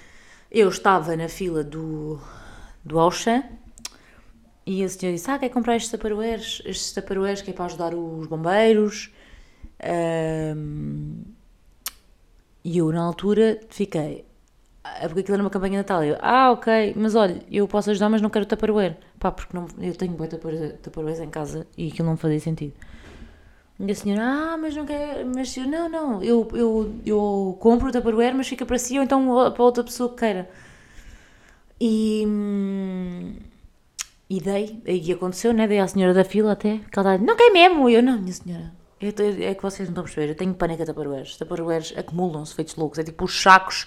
eu 0.51 0.69
estava 0.69 1.17
na 1.17 1.29
fila 1.29 1.63
do, 1.65 2.19
do 2.85 2.99
Auchan 2.99 3.45
e 4.67 4.85
a 4.85 4.89
senhora 4.89 5.17
disse: 5.17 5.31
Ah, 5.31 5.39
quer 5.39 5.49
comprar 5.49 5.77
estes 5.77 5.91
taparoeiros? 5.91 6.63
Estes 6.65 6.93
taparoeiros 6.93 7.43
que 7.43 7.51
é 7.51 7.55
para 7.55 7.67
ajudar 7.67 7.95
os 7.95 8.27
bombeiros. 8.27 9.11
Ahm, 9.83 11.23
e 12.65 12.79
eu, 12.79 12.91
na 12.93 13.03
altura, 13.03 13.61
fiquei. 13.71 14.25
"Ah, 14.85 15.01
Porque 15.09 15.21
aquilo 15.21 15.35
era 15.37 15.43
uma 15.43 15.51
campanha 15.51 15.73
de 15.73 15.77
Natal. 15.79 16.05
Eu, 16.05 16.17
ah, 16.21 16.51
ok, 16.53 16.95
mas 16.97 17.15
olha, 17.15 17.43
eu 17.51 17.67
posso 17.69 17.91
ajudar, 17.91 18.09
mas 18.09 18.21
não 18.23 18.31
quero 18.31 18.47
taparoeiro. 18.47 18.97
Pá, 19.19 19.31
porque 19.33 19.57
não, 19.57 19.67
eu 19.81 19.95
tenho 19.97 20.13
boi 20.13 20.29
taparoeiros 20.29 21.21
em 21.21 21.31
casa 21.31 21.67
e 21.77 21.89
aquilo 21.89 22.09
não 22.09 22.17
fazia 22.17 22.41
sentido. 22.41 22.75
E 23.81 23.93
a 23.93 23.95
senhora, 23.95 24.23
ah, 24.25 24.57
mas 24.57 24.75
não 24.75 24.85
quer. 24.85 25.25
Mas 25.25 25.57
eu, 25.57 25.67
não, 25.67 25.89
não, 25.89 26.23
eu, 26.23 26.49
eu, 26.53 26.95
eu 27.07 27.57
compro 27.61 27.89
o 27.89 27.93
taparoeiro, 27.93 28.37
mas 28.37 28.49
fica 28.49 28.67
para 28.67 28.79
si 28.79 28.99
ou 28.99 29.05
então 29.05 29.53
para 29.53 29.63
outra 29.63 29.85
pessoa 29.85 30.11
que 30.11 30.17
queira. 30.17 30.49
E. 31.81 32.25
hum, 32.27 33.35
E 34.31 34.41
dei, 34.41 34.83
e 34.87 35.13
aconteceu, 35.13 35.53
né? 35.55 35.67
Dei 35.67 35.79
à 35.79 35.87
senhora 35.89 36.13
da 36.13 36.25
fila 36.25 36.53
até, 36.53 36.81
que 36.91 36.99
ela 36.99 37.17
não 37.19 37.37
quer 37.37 37.51
mesmo? 37.51 37.89
E 37.89 37.95
eu, 37.95 38.03
não, 38.03 38.19
minha 38.19 38.33
senhora, 38.33 38.73
eu 39.01 39.09
é 39.43 39.55
que 39.55 39.63
vocês 39.63 39.89
não 39.89 39.93
estão 39.93 40.03
a 40.03 40.05
perceber, 40.05 40.31
eu 40.33 40.35
tenho 40.35 40.53
pânico 40.55 40.83
a 40.83 40.87
taparoeiros. 40.87 41.37
Taparoeiros 41.37 41.95
acumulam-se 41.97 42.55
feitos 42.55 42.75
loucos, 42.77 42.99
é 42.99 43.05
tipo 43.05 43.25
os 43.25 43.41
sacos 43.41 43.87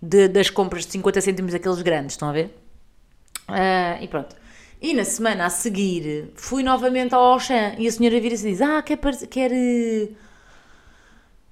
de- 0.00 0.28
das 0.28 0.48
compras 0.50 0.86
de 0.86 0.92
50 0.92 1.20
cêntimos, 1.20 1.52
aqueles 1.54 1.82
grandes, 1.82 2.12
estão 2.14 2.28
a 2.28 2.32
ver? 2.32 2.56
Ah, 3.48 3.98
e 4.00 4.08
pronto. 4.08 4.34
E 4.80 4.92
na 4.94 5.04
semana 5.04 5.46
a 5.46 5.50
seguir 5.50 6.30
fui 6.34 6.62
novamente 6.62 7.14
ao 7.14 7.22
Auchan 7.22 7.74
e 7.78 7.86
a 7.86 7.92
senhora 7.92 8.20
vira-se 8.20 8.46
e 8.46 8.50
diz: 8.52 8.60
Ah, 8.60 8.82
quer, 8.82 8.98
quer, 9.28 9.50
eh, 9.52 10.10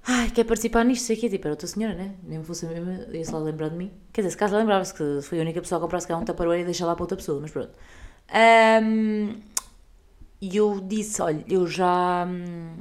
ai, 0.07 0.29
quer 0.31 0.43
participar 0.45 0.83
nisto? 0.85 1.05
Sei 1.05 1.15
que 1.15 1.29
tipo, 1.29 1.47
era 1.47 1.53
outra 1.53 1.67
senhora, 1.67 1.95
né? 1.95 2.15
Nem 2.23 2.39
me 2.39 2.45
fosse 2.45 2.65
a 2.65 2.69
mesma, 2.69 3.05
ia-se 3.15 3.31
lá 3.31 3.39
lembrar 3.39 3.69
de 3.69 3.75
mim. 3.77 3.91
Quer 4.13 4.21
dizer, 4.21 4.31
se 4.31 4.37
caso 4.37 4.55
lembrava-se 4.55 4.93
que 4.93 5.19
fui 5.23 5.39
a 5.39 5.41
única 5.41 5.61
pessoa 5.61 5.79
a 5.79 5.81
comprar 5.81 5.99
se 5.99 6.07
calhar 6.07 6.21
um 6.21 6.25
taparoeiro 6.25 6.63
e 6.63 6.65
deixar 6.65 6.85
lá 6.85 6.95
para 6.95 7.03
outra 7.03 7.17
pessoa, 7.17 7.39
mas 7.41 7.51
pronto. 7.51 7.71
Ahm, 8.29 9.39
e 10.41 10.57
eu 10.57 10.79
disse: 10.81 11.21
Olha, 11.21 11.43
eu 11.47 11.65
já. 11.67 12.25
hum, 12.27 12.77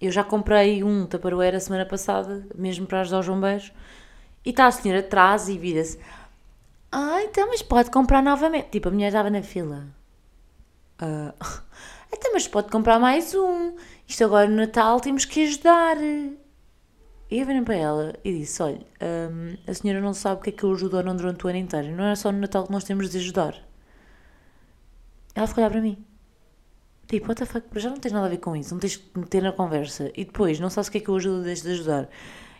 Eu 0.00 0.12
já 0.12 0.24
comprei 0.24 0.84
um 0.84 1.06
taparoeiro 1.06 1.56
a 1.56 1.60
semana 1.60 1.86
passada, 1.86 2.46
mesmo 2.54 2.86
para 2.86 3.00
ajudar 3.02 3.20
os 3.20 3.28
bombeiros. 3.28 3.72
E 4.44 4.50
está 4.50 4.66
a 4.66 4.70
senhora 4.72 5.00
atrás 5.00 5.48
e 5.48 5.58
vira-se: 5.58 5.98
Ah, 6.90 7.22
então, 7.22 7.48
mas 7.48 7.62
pode 7.62 7.90
comprar 7.90 8.22
novamente. 8.22 8.70
Tipo, 8.70 8.88
a 8.88 8.92
mulher 8.92 9.08
estava 9.08 9.30
na 9.30 9.42
fila. 9.42 9.86
Ah, 10.98 11.34
então, 12.12 12.32
mas 12.32 12.48
pode 12.48 12.70
comprar 12.70 12.98
mais 12.98 13.34
um. 13.34 13.76
Isto 14.06 14.24
agora 14.24 14.48
no 14.48 14.56
Natal 14.56 15.00
temos 15.00 15.24
que 15.24 15.44
ajudar. 15.44 15.96
E 15.98 17.40
eu 17.40 17.46
virei 17.46 17.62
para 17.62 17.74
ela 17.74 18.14
e 18.24 18.38
disse: 18.38 18.62
Olha, 18.62 18.80
hum, 19.30 19.56
a 19.66 19.74
senhora 19.74 20.00
não 20.00 20.14
sabe 20.14 20.40
o 20.40 20.44
que 20.44 20.50
é 20.50 20.52
que 20.52 20.64
eu 20.64 20.72
ajudo 20.72 20.96
ou 20.96 21.02
não 21.02 21.16
durante 21.16 21.44
o 21.44 21.48
ano 21.48 21.58
inteiro. 21.58 21.94
Não 21.94 22.04
é 22.04 22.14
só 22.14 22.30
no 22.30 22.38
Natal 22.38 22.64
que 22.64 22.72
nós 22.72 22.84
temos 22.84 23.10
de 23.10 23.18
ajudar. 23.18 23.54
Ela 25.34 25.46
ficou 25.46 25.62
a 25.62 25.66
olhar 25.66 25.72
para 25.72 25.82
mim. 25.82 26.04
Tipo, 27.08 27.28
what 27.28 27.38
the 27.40 27.46
fuck, 27.46 27.66
já 27.78 27.90
não 27.90 27.98
tens 27.98 28.12
nada 28.12 28.26
a 28.26 28.28
ver 28.28 28.38
com 28.38 28.56
isso, 28.56 28.74
não 28.74 28.80
tens 28.80 28.96
que 28.96 29.18
meter 29.18 29.42
na 29.42 29.52
conversa. 29.52 30.10
E 30.16 30.24
depois, 30.24 30.58
não 30.58 30.68
sabes 30.70 30.88
o 30.88 30.92
que 30.92 30.98
é 30.98 31.00
que 31.00 31.08
eu 31.08 31.16
ajudo 31.16 31.44
deixo 31.44 31.62
de 31.62 31.70
ajudar. 31.72 32.08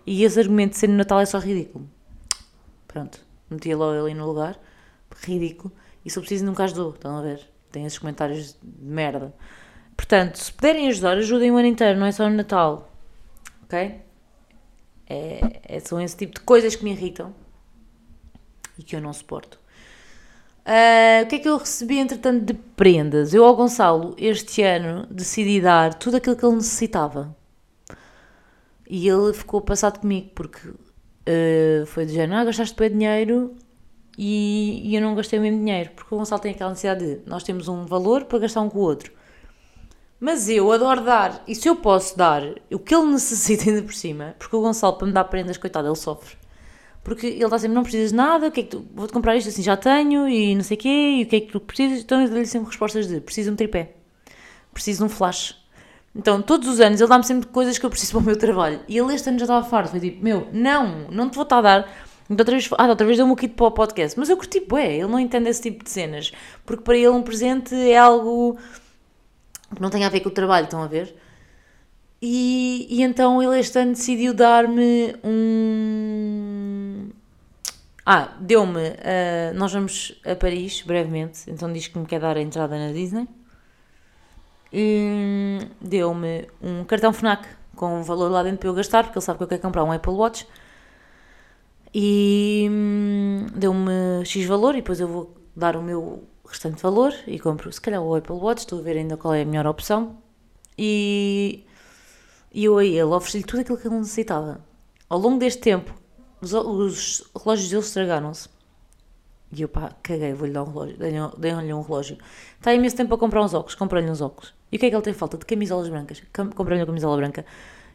E 0.06 0.22
esse 0.22 0.38
argumento 0.38 0.72
de 0.72 0.78
ser 0.78 0.88
no 0.88 0.96
Natal 0.96 1.20
é 1.20 1.26
só 1.26 1.38
ridículo. 1.38 1.88
Pronto, 2.86 3.25
metia 3.50 3.76
logo 3.76 4.04
ali 4.04 4.14
no 4.14 4.26
lugar. 4.26 4.58
Ridículo. 5.22 5.72
E 6.04 6.10
se 6.10 6.18
eu 6.18 6.22
preciso, 6.22 6.44
nunca 6.44 6.64
ajudou. 6.64 6.90
Estão 6.90 7.16
a 7.16 7.22
ver? 7.22 7.40
Tem 7.70 7.84
esses 7.84 7.98
comentários 7.98 8.56
de 8.62 8.84
merda. 8.84 9.34
Portanto, 9.96 10.36
se 10.36 10.52
puderem 10.52 10.88
ajudar, 10.88 11.16
ajudem 11.16 11.50
o 11.50 11.56
ano 11.56 11.68
inteiro, 11.68 11.98
não 11.98 12.06
é 12.06 12.12
só 12.12 12.28
no 12.28 12.36
Natal. 12.36 12.92
Ok? 13.64 14.00
É, 15.08 15.60
é, 15.62 15.80
são 15.80 16.00
esse 16.00 16.16
tipo 16.16 16.34
de 16.34 16.40
coisas 16.40 16.74
que 16.76 16.84
me 16.84 16.90
irritam 16.90 17.34
e 18.78 18.82
que 18.82 18.94
eu 18.94 19.00
não 19.00 19.12
suporto. 19.12 19.58
Uh, 20.66 21.22
o 21.22 21.26
que 21.28 21.36
é 21.36 21.38
que 21.38 21.48
eu 21.48 21.56
recebi, 21.56 21.98
entretanto, 21.98 22.44
de 22.44 22.54
prendas? 22.54 23.32
Eu 23.32 23.44
ao 23.44 23.54
Gonçalo, 23.54 24.16
este 24.18 24.62
ano, 24.62 25.06
decidi 25.08 25.60
dar 25.60 25.94
tudo 25.94 26.16
aquilo 26.16 26.34
que 26.34 26.44
ele 26.44 26.56
necessitava. 26.56 27.34
E 28.88 29.08
ele 29.08 29.32
ficou 29.32 29.60
passado 29.60 30.00
comigo, 30.00 30.30
porque 30.34 30.72
uh, 31.28 31.86
foi 31.86 32.06
de 32.06 32.14
género, 32.14 32.40
ah, 32.40 32.44
gastaste 32.44 32.76
bem 32.76 32.90
dinheiro 32.90 33.54
e, 34.18 34.82
e, 34.84 34.96
eu 34.96 35.02
não 35.02 35.14
gastei 35.14 35.38
o 35.38 35.42
mesmo 35.42 35.58
dinheiro. 35.58 35.90
Porque 35.94 36.14
o 36.14 36.18
Gonçalo 36.18 36.40
tem 36.40 36.52
aquela 36.52 36.70
necessidade 36.70 37.04
de, 37.04 37.20
nós 37.28 37.42
temos 37.42 37.68
um 37.68 37.84
valor 37.84 38.24
para 38.24 38.38
gastar 38.40 38.62
um 38.62 38.68
com 38.68 38.78
o 38.78 38.82
outro. 38.82 39.12
Mas 40.18 40.48
eu 40.48 40.72
adoro 40.72 41.02
dar, 41.02 41.42
e 41.46 41.54
se 41.54 41.68
eu 41.68 41.76
posso 41.76 42.16
dar 42.16 42.42
o 42.72 42.78
que 42.78 42.94
ele 42.94 43.06
necessita 43.12 43.68
ainda 43.68 43.82
por 43.82 43.94
cima, 43.94 44.34
porque 44.38 44.56
o 44.56 44.60
Gonçalo, 44.60 44.96
para 44.96 45.06
me 45.06 45.12
dar 45.12 45.24
prendas, 45.24 45.58
coitado, 45.58 45.88
ele 45.88 45.96
sofre 45.96 46.36
porque 47.06 47.28
ele 47.28 47.44
está 47.44 47.56
sempre, 47.56 47.76
não 47.76 47.84
precisas 47.84 48.10
de 48.10 48.16
nada, 48.16 48.48
o 48.48 48.50
que 48.50 48.58
é 48.58 48.62
que 48.64 48.70
tu, 48.70 48.84
vou-te 48.92 49.12
comprar 49.12 49.36
isto 49.36 49.48
assim, 49.48 49.62
já 49.62 49.76
tenho, 49.76 50.28
e 50.28 50.56
não 50.56 50.64
sei 50.64 50.76
o 50.76 50.80
quê, 50.80 50.88
e 50.88 51.22
o 51.22 51.26
que 51.26 51.36
é 51.36 51.40
que 51.40 51.52
tu 51.52 51.60
precisas, 51.60 52.00
então 52.00 52.20
eu 52.20 52.28
dou-lhe 52.28 52.44
sempre 52.44 52.66
respostas 52.66 53.06
de, 53.06 53.20
preciso 53.20 53.50
de 53.50 53.52
um 53.52 53.56
tripé, 53.56 53.94
preciso 54.74 54.98
de 54.98 55.04
um 55.04 55.08
flash. 55.08 55.56
Então, 56.16 56.40
todos 56.40 56.68
os 56.68 56.80
anos, 56.80 57.00
ele 57.00 57.08
dá-me 57.08 57.24
sempre 57.24 57.48
coisas 57.48 57.78
que 57.78 57.84
eu 57.84 57.90
preciso 57.90 58.12
para 58.18 58.20
o 58.20 58.24
meu 58.24 58.38
trabalho. 58.38 58.80
E 58.88 58.96
ele 58.96 59.14
este 59.14 59.28
ano 59.28 59.38
já 59.38 59.44
estava 59.44 59.66
farto, 59.66 59.90
foi 59.90 60.00
tipo, 60.00 60.24
meu, 60.24 60.48
não, 60.52 61.08
não 61.10 61.28
te 61.28 61.34
vou 61.34 61.42
estar 61.42 61.58
a 61.58 61.62
dar, 61.62 61.88
então, 62.28 62.42
outra 62.42 62.56
vez, 62.56 62.68
ah, 62.76 62.88
outra 62.88 63.06
vez 63.06 63.18
deu-me 63.18 63.32
o 63.32 63.36
kit 63.36 63.54
para 63.54 63.66
o 63.66 63.70
podcast. 63.70 64.18
Mas 64.18 64.28
eu 64.28 64.36
curti, 64.36 64.60
bué, 64.60 64.94
ele 64.94 65.06
não 65.06 65.20
entende 65.20 65.48
esse 65.48 65.62
tipo 65.62 65.84
de 65.84 65.90
cenas. 65.90 66.32
Porque 66.64 66.82
para 66.82 66.96
ele 66.96 67.08
um 67.08 67.22
presente 67.22 67.74
é 67.74 67.96
algo 67.96 68.58
que 69.74 69.80
não 69.80 69.90
tem 69.90 70.04
a 70.04 70.08
ver 70.08 70.20
com 70.20 70.28
o 70.28 70.32
trabalho, 70.32 70.64
estão 70.64 70.82
a 70.82 70.86
ver? 70.86 71.16
E, 72.20 72.86
e 72.90 73.02
então 73.02 73.42
ele 73.42 73.60
este 73.60 73.78
ano 73.78 73.92
decidiu 73.92 74.34
dar-me 74.34 75.14
um. 75.22 77.10
Ah, 78.04 78.36
deu-me. 78.40 78.88
Uh, 78.88 79.54
nós 79.54 79.72
vamos 79.72 80.20
a 80.24 80.34
Paris 80.34 80.82
brevemente, 80.82 81.40
então 81.48 81.72
diz 81.72 81.88
que 81.88 81.98
me 81.98 82.06
quer 82.06 82.20
dar 82.20 82.36
a 82.36 82.40
entrada 82.40 82.78
na 82.78 82.92
Disney. 82.92 83.28
Deu-me 85.80 86.48
um 86.62 86.84
cartão 86.84 87.12
Fnac 87.12 87.46
com 87.74 88.00
um 88.00 88.02
valor 88.02 88.30
lá 88.30 88.42
dentro 88.42 88.58
para 88.58 88.68
eu 88.68 88.74
gastar, 88.74 89.04
porque 89.04 89.18
ele 89.18 89.24
sabe 89.24 89.38
que 89.38 89.44
eu 89.44 89.48
quero 89.48 89.62
comprar 89.62 89.84
um 89.84 89.92
Apple 89.92 90.12
Watch. 90.12 90.46
E 91.94 92.66
hum, 92.70 93.46
deu-me 93.54 94.24
X 94.24 94.44
valor 94.46 94.74
e 94.74 94.78
depois 94.78 95.00
eu 95.00 95.08
vou 95.08 95.34
dar 95.54 95.76
o 95.76 95.82
meu 95.82 96.24
restante 96.48 96.82
valor 96.82 97.14
e 97.26 97.38
compro, 97.38 97.72
se 97.72 97.80
calhar, 97.80 98.02
o 98.02 98.14
Apple 98.14 98.34
Watch. 98.34 98.60
Estou 98.60 98.78
a 98.78 98.82
ver 98.82 98.96
ainda 98.96 99.16
qual 99.16 99.34
é 99.34 99.42
a 99.42 99.44
melhor 99.44 99.66
opção. 99.66 100.18
E 100.76 101.64
e 102.56 102.64
eu 102.64 102.78
a 102.78 102.84
ele 102.84 103.02
ofereci-lhe 103.02 103.44
tudo 103.44 103.60
aquilo 103.60 103.76
que 103.76 103.86
ele 103.86 103.96
necessitava. 103.96 104.64
Ao 105.10 105.18
longo 105.18 105.38
deste 105.38 105.60
tempo, 105.60 105.94
os, 106.40 106.54
os 106.54 107.30
relógios 107.36 107.68
dele 107.68 107.82
estragaram-se. 107.82 108.48
E 109.52 109.62
eu, 109.62 109.68
pá, 109.68 109.92
caguei, 110.02 110.32
vou-lhe 110.32 110.52
dar 110.52 110.62
um 110.62 110.66
relógio. 110.66 110.96
Dei-lhe 110.98 111.72
um 111.72 111.82
relógio. 111.82 112.18
Está 112.58 112.74
imenso 112.74 112.96
tempo 112.96 113.14
a 113.14 113.18
comprar 113.18 113.42
uns 113.42 113.54
óculos, 113.54 113.74
comprei-lhe 113.74 114.10
uns 114.10 114.20
óculos. 114.20 114.54
E 114.70 114.76
o 114.76 114.78
que 114.78 114.86
é 114.86 114.90
que 114.90 114.96
ele 114.96 115.02
tem 115.02 115.14
falta? 115.14 115.38
De 115.38 115.46
camisolas 115.46 115.88
brancas. 115.88 116.22
Comprei-lhe 116.54 116.82
uma 116.82 116.86
camisola 116.86 117.16
branca. 117.16 117.44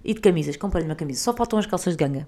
E 0.03 0.13
de 0.13 0.21
camisas, 0.21 0.55
comprei-lhe 0.55 0.89
uma 0.89 0.95
camisa. 0.95 1.21
Só 1.21 1.33
faltam 1.33 1.59
as 1.59 1.65
calças 1.65 1.95
de 1.95 2.03
ganga. 2.03 2.27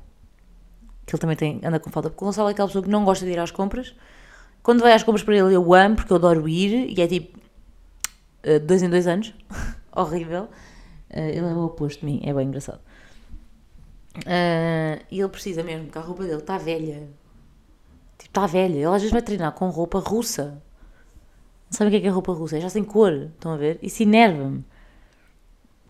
Que 1.05 1.15
ele 1.15 1.21
também 1.21 1.35
tem, 1.35 1.61
anda 1.63 1.79
com 1.79 1.89
falta. 1.89 2.09
Porque 2.09 2.23
o 2.23 2.27
Gonçalo 2.27 2.49
é 2.49 2.51
aquela 2.51 2.67
pessoa 2.67 2.83
que 2.83 2.89
não 2.89 3.05
gosta 3.05 3.25
de 3.25 3.31
ir 3.31 3.39
às 3.39 3.51
compras. 3.51 3.95
Quando 4.61 4.81
vai 4.81 4.93
às 4.93 5.03
compras 5.03 5.23
para 5.23 5.35
ele, 5.35 5.55
eu 5.55 5.73
amo, 5.73 5.95
porque 5.95 6.11
eu 6.11 6.17
adoro 6.17 6.47
ir. 6.47 6.97
E 6.97 7.01
é 7.01 7.07
tipo, 7.07 7.39
eh, 8.43 8.59
dois 8.59 8.83
em 8.83 8.89
dois 8.89 9.07
anos. 9.07 9.33
Horrível. 9.95 10.49
Uh, 11.09 11.29
ele 11.29 11.39
é 11.39 11.53
o 11.53 11.65
oposto 11.65 11.99
de 11.99 12.05
mim, 12.05 12.21
é 12.23 12.33
bem 12.33 12.47
engraçado. 12.47 12.79
Uh, 14.17 15.03
e 15.11 15.19
ele 15.19 15.29
precisa 15.29 15.63
mesmo, 15.63 15.85
porque 15.85 15.99
a 15.99 16.01
roupa 16.01 16.23
dele 16.23 16.37
está 16.37 16.57
velha. 16.57 17.07
Está 18.33 18.47
velha. 18.47 18.73
Ele 18.73 18.85
às 18.85 18.93
vezes 18.93 19.11
vai 19.11 19.21
treinar 19.21 19.51
com 19.51 19.69
roupa 19.69 19.99
russa. 19.99 20.59
Não 21.69 21.77
sabem 21.77 21.89
o 21.89 21.91
que 21.91 21.97
é, 21.97 22.01
que 22.01 22.07
é 22.07 22.09
roupa 22.09 22.33
russa? 22.33 22.57
É 22.57 22.61
já 22.61 22.67
sem 22.67 22.83
cor, 22.83 23.13
estão 23.13 23.53
a 23.53 23.57
ver? 23.57 23.77
Isso 23.79 24.01
enerva-me. 24.01 24.65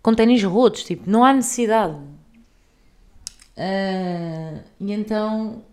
Com 0.01 0.13
ténis 0.13 0.43
rotos, 0.43 0.83
tipo, 0.83 1.09
não 1.09 1.23
há 1.23 1.31
necessidade. 1.31 1.95
Uh, 3.55 4.61
e 4.77 4.91
então 4.91 5.63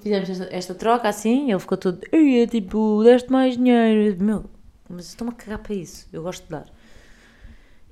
fizemos 0.00 0.30
esta, 0.30 0.48
esta, 0.54 0.74
troca 0.74 1.08
assim, 1.08 1.50
ele 1.50 1.58
ficou 1.58 1.76
todo, 1.76 2.00
é 2.12 2.46
tipo, 2.46 3.02
deste 3.02 3.32
mais 3.32 3.56
dinheiro. 3.56 4.22
Meu, 4.22 4.44
mas 4.88 5.06
estou-me 5.06 5.32
a 5.32 5.36
cagar 5.36 5.58
para 5.58 5.74
isso. 5.74 6.06
Eu 6.12 6.22
gosto 6.22 6.44
de 6.44 6.50
dar. 6.50 6.66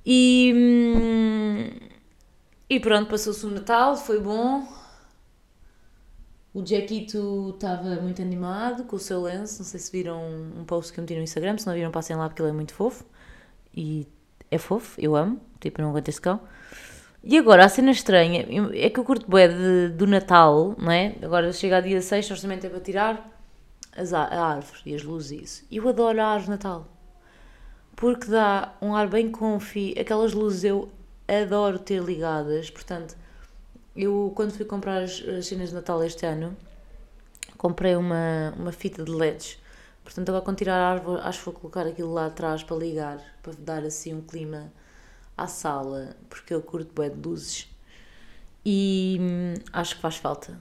E, 0.06 0.52
hum, 0.54 1.70
e 2.70 2.78
pronto, 2.78 3.10
passou-se 3.10 3.44
o 3.44 3.50
Natal, 3.50 3.96
foi 3.96 4.20
bom. 4.20 4.77
O 6.58 6.66
Jackito 6.66 7.52
estava 7.54 8.00
muito 8.02 8.20
animado 8.20 8.82
com 8.82 8.96
o 8.96 8.98
seu 8.98 9.22
lenço. 9.22 9.60
Não 9.60 9.64
sei 9.64 9.78
se 9.78 9.92
viram 9.92 10.20
um 10.58 10.64
post 10.64 10.92
que 10.92 10.98
eu 10.98 11.02
meti 11.02 11.14
no 11.14 11.22
Instagram. 11.22 11.56
Se 11.56 11.64
não 11.68 11.72
viram, 11.72 11.92
passem 11.92 12.16
lá 12.16 12.28
porque 12.28 12.42
ele 12.42 12.50
é 12.50 12.52
muito 12.52 12.74
fofo. 12.74 13.04
E 13.72 14.08
é 14.50 14.58
fofo, 14.58 15.00
eu 15.00 15.14
amo. 15.14 15.40
Tipo, 15.60 15.80
não 15.80 15.90
aguento 15.90 16.08
esse 16.08 16.20
cão. 16.20 16.40
E 17.22 17.38
agora, 17.38 17.64
a 17.64 17.68
cena 17.68 17.92
estranha 17.92 18.44
é 18.74 18.90
que 18.90 18.98
eu 18.98 19.04
curto 19.04 19.30
bem 19.30 19.48
do 19.96 20.04
Natal, 20.04 20.74
não 20.76 20.90
é? 20.90 21.14
Agora 21.22 21.52
chega 21.52 21.76
a 21.76 21.80
dia 21.80 22.02
6, 22.02 22.28
nós 22.28 22.42
também 22.42 22.58
para 22.58 22.80
tirar 22.80 23.40
as, 23.96 24.12
a 24.12 24.24
árvore 24.24 24.80
e 24.84 24.94
as 24.96 25.04
luzes 25.04 25.30
e 25.30 25.44
isso. 25.44 25.66
Eu 25.70 25.88
adoro 25.88 26.20
a 26.20 26.26
árvore 26.26 26.44
de 26.46 26.50
Natal 26.50 26.88
porque 27.94 28.26
dá 28.26 28.74
um 28.82 28.96
ar 28.96 29.06
bem 29.06 29.30
confi. 29.30 29.94
Aquelas 29.96 30.32
luzes 30.32 30.64
eu 30.64 30.88
adoro 31.28 31.78
ter 31.78 32.02
ligadas, 32.02 32.68
portanto, 32.68 33.16
eu 33.98 34.32
quando 34.34 34.52
fui 34.52 34.64
comprar 34.64 35.02
as, 35.02 35.20
as 35.20 35.46
cenas 35.46 35.70
de 35.70 35.74
Natal 35.74 36.02
este 36.04 36.24
ano, 36.24 36.56
comprei 37.56 37.96
uma, 37.96 38.54
uma 38.56 38.72
fita 38.72 39.02
de 39.04 39.10
LEDs. 39.10 39.58
Portanto, 40.04 40.28
agora 40.28 40.44
quando 40.44 40.58
tirar 40.58 40.76
a 40.76 40.90
árvore, 40.90 41.20
acho 41.22 41.40
que 41.40 41.44
vou 41.46 41.54
colocar 41.54 41.86
aquilo 41.86 42.12
lá 42.12 42.26
atrás 42.26 42.62
para 42.62 42.76
ligar, 42.76 43.20
para 43.42 43.52
dar 43.58 43.84
assim 43.84 44.14
um 44.14 44.22
clima 44.22 44.72
à 45.36 45.46
sala, 45.46 46.16
porque 46.30 46.54
eu 46.54 46.62
curto 46.62 46.92
bem 46.94 47.10
de 47.10 47.28
luzes. 47.28 47.68
E 48.64 49.18
hum, 49.20 49.54
acho 49.72 49.96
que 49.96 50.00
faz 50.00 50.16
falta. 50.16 50.58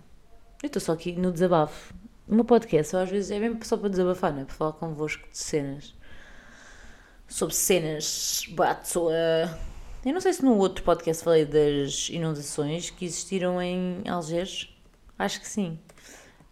Eu 0.62 0.68
estou 0.68 0.82
só 0.82 0.94
aqui 0.94 1.14
no 1.14 1.32
desabafo. 1.32 1.94
O 2.28 2.36
meu 2.36 2.44
podcast, 2.44 2.96
às 2.96 3.10
vezes, 3.10 3.32
é 3.32 3.40
mesmo 3.40 3.64
só 3.64 3.78
para 3.78 3.90
desabafar, 3.90 4.34
não 4.34 4.42
é? 4.42 4.46
Para 4.46 4.56
falar 4.56 4.74
convosco 4.74 5.30
de 5.30 5.38
cenas 5.38 5.96
sobre 7.28 7.54
cenas. 7.54 8.46
But, 8.50 8.96
uh, 8.96 9.56
eu 10.08 10.14
não 10.14 10.22
sei 10.22 10.32
se 10.32 10.44
no 10.44 10.56
outro 10.58 10.86
podcast 10.86 11.22
falei 11.22 11.44
das 11.44 12.10
inundações 12.10 12.90
que 12.90 13.04
existiram 13.04 13.62
em 13.62 14.04
Algés. 14.08 14.74
Acho 15.20 15.42
que 15.42 15.48
sim. 15.48 15.78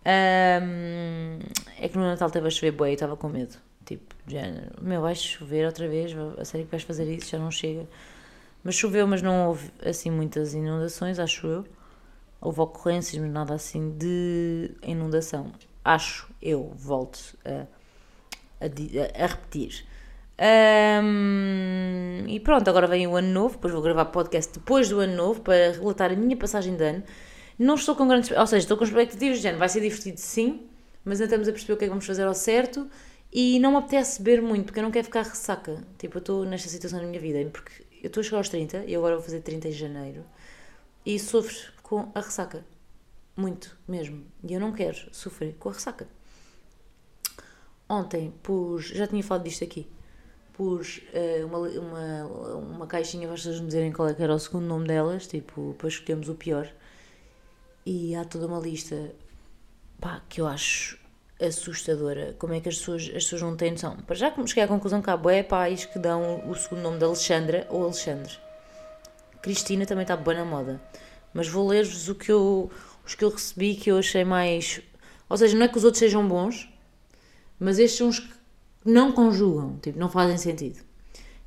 Um, 0.05 1.39
é 1.79 1.88
que 1.88 1.97
no 1.97 2.03
Natal 2.03 2.29
teve 2.29 2.47
a 2.47 2.50
chover 2.50 2.71
boi 2.71 2.89
e 2.89 2.93
estava 2.95 3.15
com 3.15 3.29
medo. 3.29 3.55
Tipo, 3.85 4.13
género, 4.27 4.71
meu, 4.81 5.01
vais 5.01 5.21
chover 5.21 5.65
outra 5.65 5.88
vez? 5.88 6.12
A 6.38 6.43
sério 6.43 6.65
que 6.65 6.71
vais 6.71 6.83
fazer 6.83 7.09
isso? 7.09 7.29
Já 7.29 7.39
não 7.39 7.50
chega. 7.50 7.88
Mas 8.62 8.75
choveu, 8.75 9.07
mas 9.07 9.21
não 9.21 9.47
houve 9.47 9.71
assim 9.85 10.12
muitas 10.12 10.53
inundações, 10.53 11.17
acho 11.17 11.47
eu. 11.47 11.65
Houve 12.41 12.59
ocorrências, 12.59 13.21
mas 13.21 13.31
nada 13.31 13.53
assim 13.53 13.95
de 13.97 14.71
inundação. 14.83 15.53
Acho 15.81 16.27
eu, 16.41 16.74
volto 16.75 17.38
a, 17.45 17.65
a, 18.59 19.24
a 19.24 19.27
repetir. 19.27 19.85
Um, 20.38 22.25
e 22.27 22.39
pronto, 22.42 22.68
agora 22.70 22.88
vem 22.88 23.08
o 23.08 23.15
ano 23.15 23.30
novo, 23.30 23.56
depois 23.56 23.74
vou 23.74 23.82
gravar 23.82 24.06
podcast 24.06 24.51
depois 24.54 24.89
do 24.89 25.00
ano 25.00 25.15
novo 25.15 25.42
para 25.42 25.72
relatar 25.72 26.12
a 26.12 26.15
minha 26.15 26.36
passagem 26.36 26.75
de 26.75 26.84
ano. 26.84 27.04
Não 27.58 27.75
estou 27.75 27.96
com 27.96 28.08
grandes. 28.08 28.32
Ou 28.32 28.48
seja, 28.48 28.63
estou 28.63 28.77
com 28.77 28.84
expectativas 28.84 29.38
de 29.38 29.44
género, 29.44 29.60
vai 29.60 29.70
ser 29.70 29.82
divertido 29.82 30.20
sim, 30.20 30.68
mas 31.06 31.22
ainda 31.22 31.25
estamos 31.25 31.48
a 31.48 31.51
perceber 31.51 31.74
o 31.74 31.77
que 31.77 31.86
é 31.86 31.88
que 31.88 31.89
vamos 31.89 32.06
fazer 32.06 32.24
ao 32.24 32.34
certo 32.34 32.89
e 33.32 33.60
não 33.60 33.72
me 33.72 33.77
apetece 33.77 34.22
beber 34.22 34.42
muito, 34.42 34.65
porque 34.65 34.80
eu 34.80 34.84
não 34.84 34.92
quero 34.92 35.06
ficar 35.06 35.24
ressaca. 35.24 35.82
Tipo, 35.98 36.18
eu 36.18 36.20
estou 36.20 36.46
nesta 36.46 36.68
situação 36.68 37.00
na 37.00 37.08
minha 37.08 37.20
vida, 37.20 37.39
porque 37.51 37.84
eu 38.01 38.08
estou 38.08 38.22
a 38.22 38.24
chegar 38.24 38.38
aos 38.38 38.50
30 38.50 38.86
e 38.86 38.96
agora 38.96 39.15
vou 39.15 39.24
fazer 39.24 39.42
30 39.42 39.70
em 39.70 39.72
janeiro 39.72 40.25
e 41.06 41.18
sofro 41.18 41.56
com 41.82 42.12
a 42.13 42.20
ressaca. 42.20 42.65
Muito 43.38 43.77
mesmo. 43.88 44.25
E 44.44 44.54
eu 44.54 44.60
não 44.60 44.72
quero 44.72 44.98
sofrer 45.13 45.56
com 45.60 45.70
a 45.70 45.74
ressaca. 45.74 46.08
Ontem 47.88 48.34
pus. 48.42 48.88
Já 48.88 49.08
tinha 49.08 49.22
falado 49.22 49.44
disto 49.44 49.63
aqui 49.63 49.88
pus 50.55 51.01
uh, 51.13 51.45
uma, 51.45 51.57
uma, 51.57 52.25
uma 52.55 52.88
caixinha 52.88 53.27
para 53.27 53.35
pessoas 53.35 53.59
me 53.59 53.67
dizerem 53.67 53.91
qual 53.91 54.07
é 54.07 54.13
que 54.13 54.24
era 54.24 54.33
o 54.33 54.39
segundo 54.39 54.65
nome 54.65 54.88
delas, 54.88 55.27
tipo, 55.27 55.75
para 55.77 55.89
escolhermos 55.89 56.29
o 56.29 56.35
pior. 56.35 56.71
E 57.85 58.15
há 58.15 58.24
toda 58.24 58.47
uma 58.47 58.59
lista 58.59 59.13
pá, 60.00 60.21
que 60.29 60.39
eu 60.39 60.47
acho 60.47 60.97
assustadora. 61.41 62.35
Como 62.39 62.53
é 62.53 62.62
que 62.62 62.69
as 62.69 62.77
pessoas, 62.77 63.03
as 63.03 63.24
pessoas 63.25 63.41
não 63.41 63.57
têm 63.57 63.71
noção? 63.71 63.97
Para 63.97 64.15
já 64.15 64.31
que 64.31 64.47
cheguei 64.47 64.63
à 64.63 64.67
conclusão 64.67 65.01
que 65.01 65.09
há 65.09 65.17
bué 65.17 65.43
pais 65.43 65.85
que 65.85 66.00
dão 66.00 66.50
o 66.50 66.55
segundo 66.55 66.81
nome 66.81 66.97
de 67.00 67.03
Alexandra 67.03 67.67
ou 67.69 67.83
Alexandre. 67.83 68.31
Cristina 69.41 69.85
também 69.85 70.03
está 70.03 70.15
boa 70.15 70.35
na 70.35 70.45
moda. 70.45 70.81
Mas 71.33 71.50
vou 71.50 71.67
ler-vos 71.67 72.07
o 72.07 72.15
que 72.15 72.31
eu, 72.31 72.71
os 73.05 73.13
que 73.13 73.25
eu 73.25 73.29
recebi 73.29 73.75
que 73.75 73.91
eu 73.91 73.97
achei 73.97 74.24
mais. 74.24 74.81
Ou 75.29 75.38
seja, 75.38 75.57
não 75.57 75.65
é 75.65 75.67
que 75.67 75.77
os 75.77 75.83
outros 75.83 76.00
sejam 76.00 76.25
bons, 76.25 76.69
mas 77.59 77.77
estes 77.77 77.97
são 77.97 78.07
os 78.07 78.19
que 78.19 78.35
não 78.86 79.12
conjugam, 79.12 79.77
tipo, 79.82 79.98
não 79.98 80.10
fazem 80.10 80.38
sentido. 80.38 80.80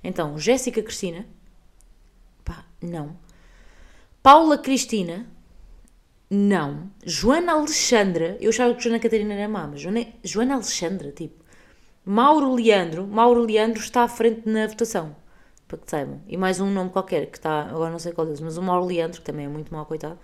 Então, 0.03 0.37
Jéssica 0.37 0.83
Cristina, 0.83 1.25
pá, 2.45 2.65
não. 2.83 3.17
Paula 4.23 4.59
Cristina, 4.59 5.27
não. 6.29 6.91
Joana 7.05 7.53
Alexandra, 7.53 8.37
eu 8.41 8.51
achava 8.51 8.75
que 8.75 8.83
Joana 8.83 8.99
Catarina 8.99 9.35
era 9.35 9.49
má, 9.49 9.69
mas 9.69 9.81
Joana, 9.81 10.07
Joana 10.25 10.55
Alexandra, 10.55 11.13
tipo. 11.13 11.45
Mauro 12.05 12.55
Leandro, 12.55 13.07
Mauro 13.07 13.43
Leandro 13.43 13.81
está 13.81 14.03
à 14.03 14.09
frente 14.09 14.49
na 14.49 14.67
votação, 14.67 15.15
para 15.67 15.79
que 15.79 15.91
saibam. 15.91 16.21
E 16.27 16.37
mais 16.37 16.59
um 16.59 16.71
nome 16.71 16.91
qualquer, 16.91 17.27
que 17.27 17.37
está, 17.37 17.63
agora 17.65 17.91
não 17.91 17.99
sei 17.99 18.13
qual 18.13 18.27
deles, 18.27 18.41
mas 18.41 18.57
o 18.57 18.63
Mauro 18.63 18.87
Leandro, 18.87 19.21
que 19.21 19.27
também 19.27 19.45
é 19.45 19.49
muito 19.49 19.73
mau, 19.73 19.85
coitado. 19.85 20.19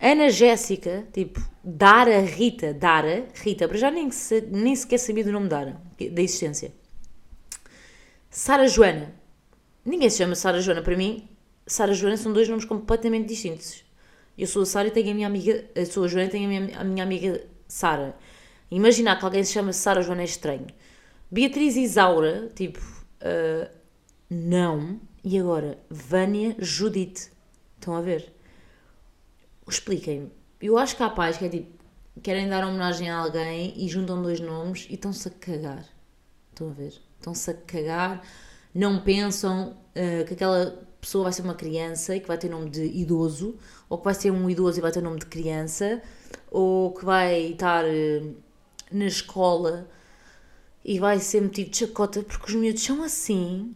Ana 0.00 0.30
Jéssica, 0.30 1.06
tipo, 1.12 1.40
Dara 1.64 2.20
Rita, 2.20 2.74
Dara 2.74 3.26
Rita, 3.34 3.66
para 3.66 3.78
já 3.78 3.90
nem, 3.90 4.10
se, 4.10 4.42
nem 4.42 4.76
sequer 4.76 4.98
sabia 4.98 5.24
do 5.24 5.32
nome 5.32 5.48
Dara, 5.48 5.80
da 6.10 6.22
existência. 6.22 6.72
Sara 8.30 8.68
Joana, 8.68 9.14
ninguém 9.84 10.08
se 10.10 10.18
chama 10.18 10.34
Sara 10.34 10.60
Joana, 10.60 10.82
para 10.82 10.96
mim, 10.96 11.28
Sara 11.66 11.92
Joana 11.92 12.16
são 12.16 12.32
dois 12.32 12.48
nomes 12.48 12.64
completamente 12.64 13.26
distintos. 13.26 13.84
Eu 14.36 14.46
sou 14.46 14.62
a 14.62 14.66
Sara 14.66 14.88
e 14.88 14.90
tenho 14.90 15.10
a 15.10 15.14
minha 15.14 15.26
amiga, 15.26 15.64
eu 15.74 15.86
sou 15.86 16.04
a 16.04 16.08
Joana 16.08 16.28
e 16.28 16.30
tenho 16.30 16.44
a 16.44 16.48
minha, 16.48 16.80
a 16.80 16.84
minha 16.84 17.02
amiga 17.02 17.44
Sara. 17.66 18.16
Imaginar 18.70 19.18
que 19.18 19.24
alguém 19.24 19.42
se 19.42 19.52
chama 19.52 19.72
Sara 19.72 20.02
Joana 20.02 20.22
é 20.22 20.24
estranho. 20.24 20.66
Beatriz 21.30 21.76
Isaura, 21.76 22.50
tipo, 22.54 22.78
uh, 22.78 23.68
não. 24.30 25.00
E 25.24 25.38
agora, 25.38 25.78
Vânia 25.90 26.54
Judite. 26.58 27.30
Estão 27.78 27.94
a 27.94 28.00
ver? 28.00 28.32
Expliquem-me. 29.66 30.30
Eu 30.60 30.78
acho 30.78 30.96
que 30.96 31.02
há 31.02 31.10
pais 31.10 31.36
que 31.36 31.44
é 31.44 31.48
tipo, 31.48 31.77
querem 32.22 32.48
dar 32.48 32.66
homenagem 32.66 33.10
a 33.10 33.18
alguém 33.18 33.72
e 33.76 33.88
juntam 33.88 34.22
dois 34.22 34.40
nomes 34.40 34.86
e 34.90 34.94
estão-se 34.94 35.28
a 35.28 35.30
cagar. 35.30 35.84
Estão 36.50 36.70
a 36.70 36.72
ver? 36.72 36.94
Estão-se 37.18 37.50
a 37.50 37.54
cagar, 37.54 38.22
não 38.74 39.00
pensam 39.00 39.76
uh, 39.94 40.24
que 40.26 40.34
aquela 40.34 40.86
pessoa 41.00 41.24
vai 41.24 41.32
ser 41.32 41.42
uma 41.42 41.54
criança 41.54 42.14
e 42.16 42.20
que 42.20 42.28
vai 42.28 42.38
ter 42.38 42.48
nome 42.48 42.70
de 42.70 42.84
idoso, 42.84 43.56
ou 43.88 43.98
que 43.98 44.04
vai 44.04 44.14
ser 44.14 44.30
um 44.30 44.48
idoso 44.48 44.78
e 44.78 44.82
vai 44.82 44.92
ter 44.92 45.02
nome 45.02 45.18
de 45.18 45.26
criança, 45.26 46.02
ou 46.50 46.92
que 46.92 47.04
vai 47.04 47.52
estar 47.52 47.84
uh, 47.84 48.36
na 48.92 49.06
escola 49.06 49.88
e 50.84 50.98
vai 50.98 51.18
ser 51.18 51.42
metido 51.42 51.70
de 51.70 51.78
chacota 51.78 52.22
porque 52.22 52.46
os 52.46 52.54
miúdos 52.54 52.82
são 52.82 53.02
assim, 53.02 53.74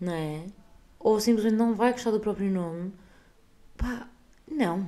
não 0.00 0.12
é? 0.12 0.46
Ou 0.98 1.20
simplesmente 1.20 1.56
não 1.56 1.74
vai 1.74 1.92
gostar 1.92 2.10
do 2.10 2.20
próprio 2.20 2.50
nome. 2.50 2.92
Pá, 3.76 4.08
não. 4.50 4.86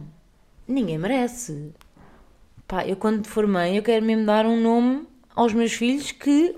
Ninguém 0.66 0.98
merece. 0.98 1.72
Pá, 2.66 2.86
eu 2.86 2.96
quando 2.96 3.26
for 3.26 3.46
mãe, 3.46 3.76
eu 3.76 3.82
quero 3.82 4.04
mesmo 4.04 4.26
dar 4.26 4.44
um 4.46 4.60
nome 4.60 5.06
aos 5.34 5.52
meus 5.52 5.72
filhos 5.72 6.10
que, 6.12 6.56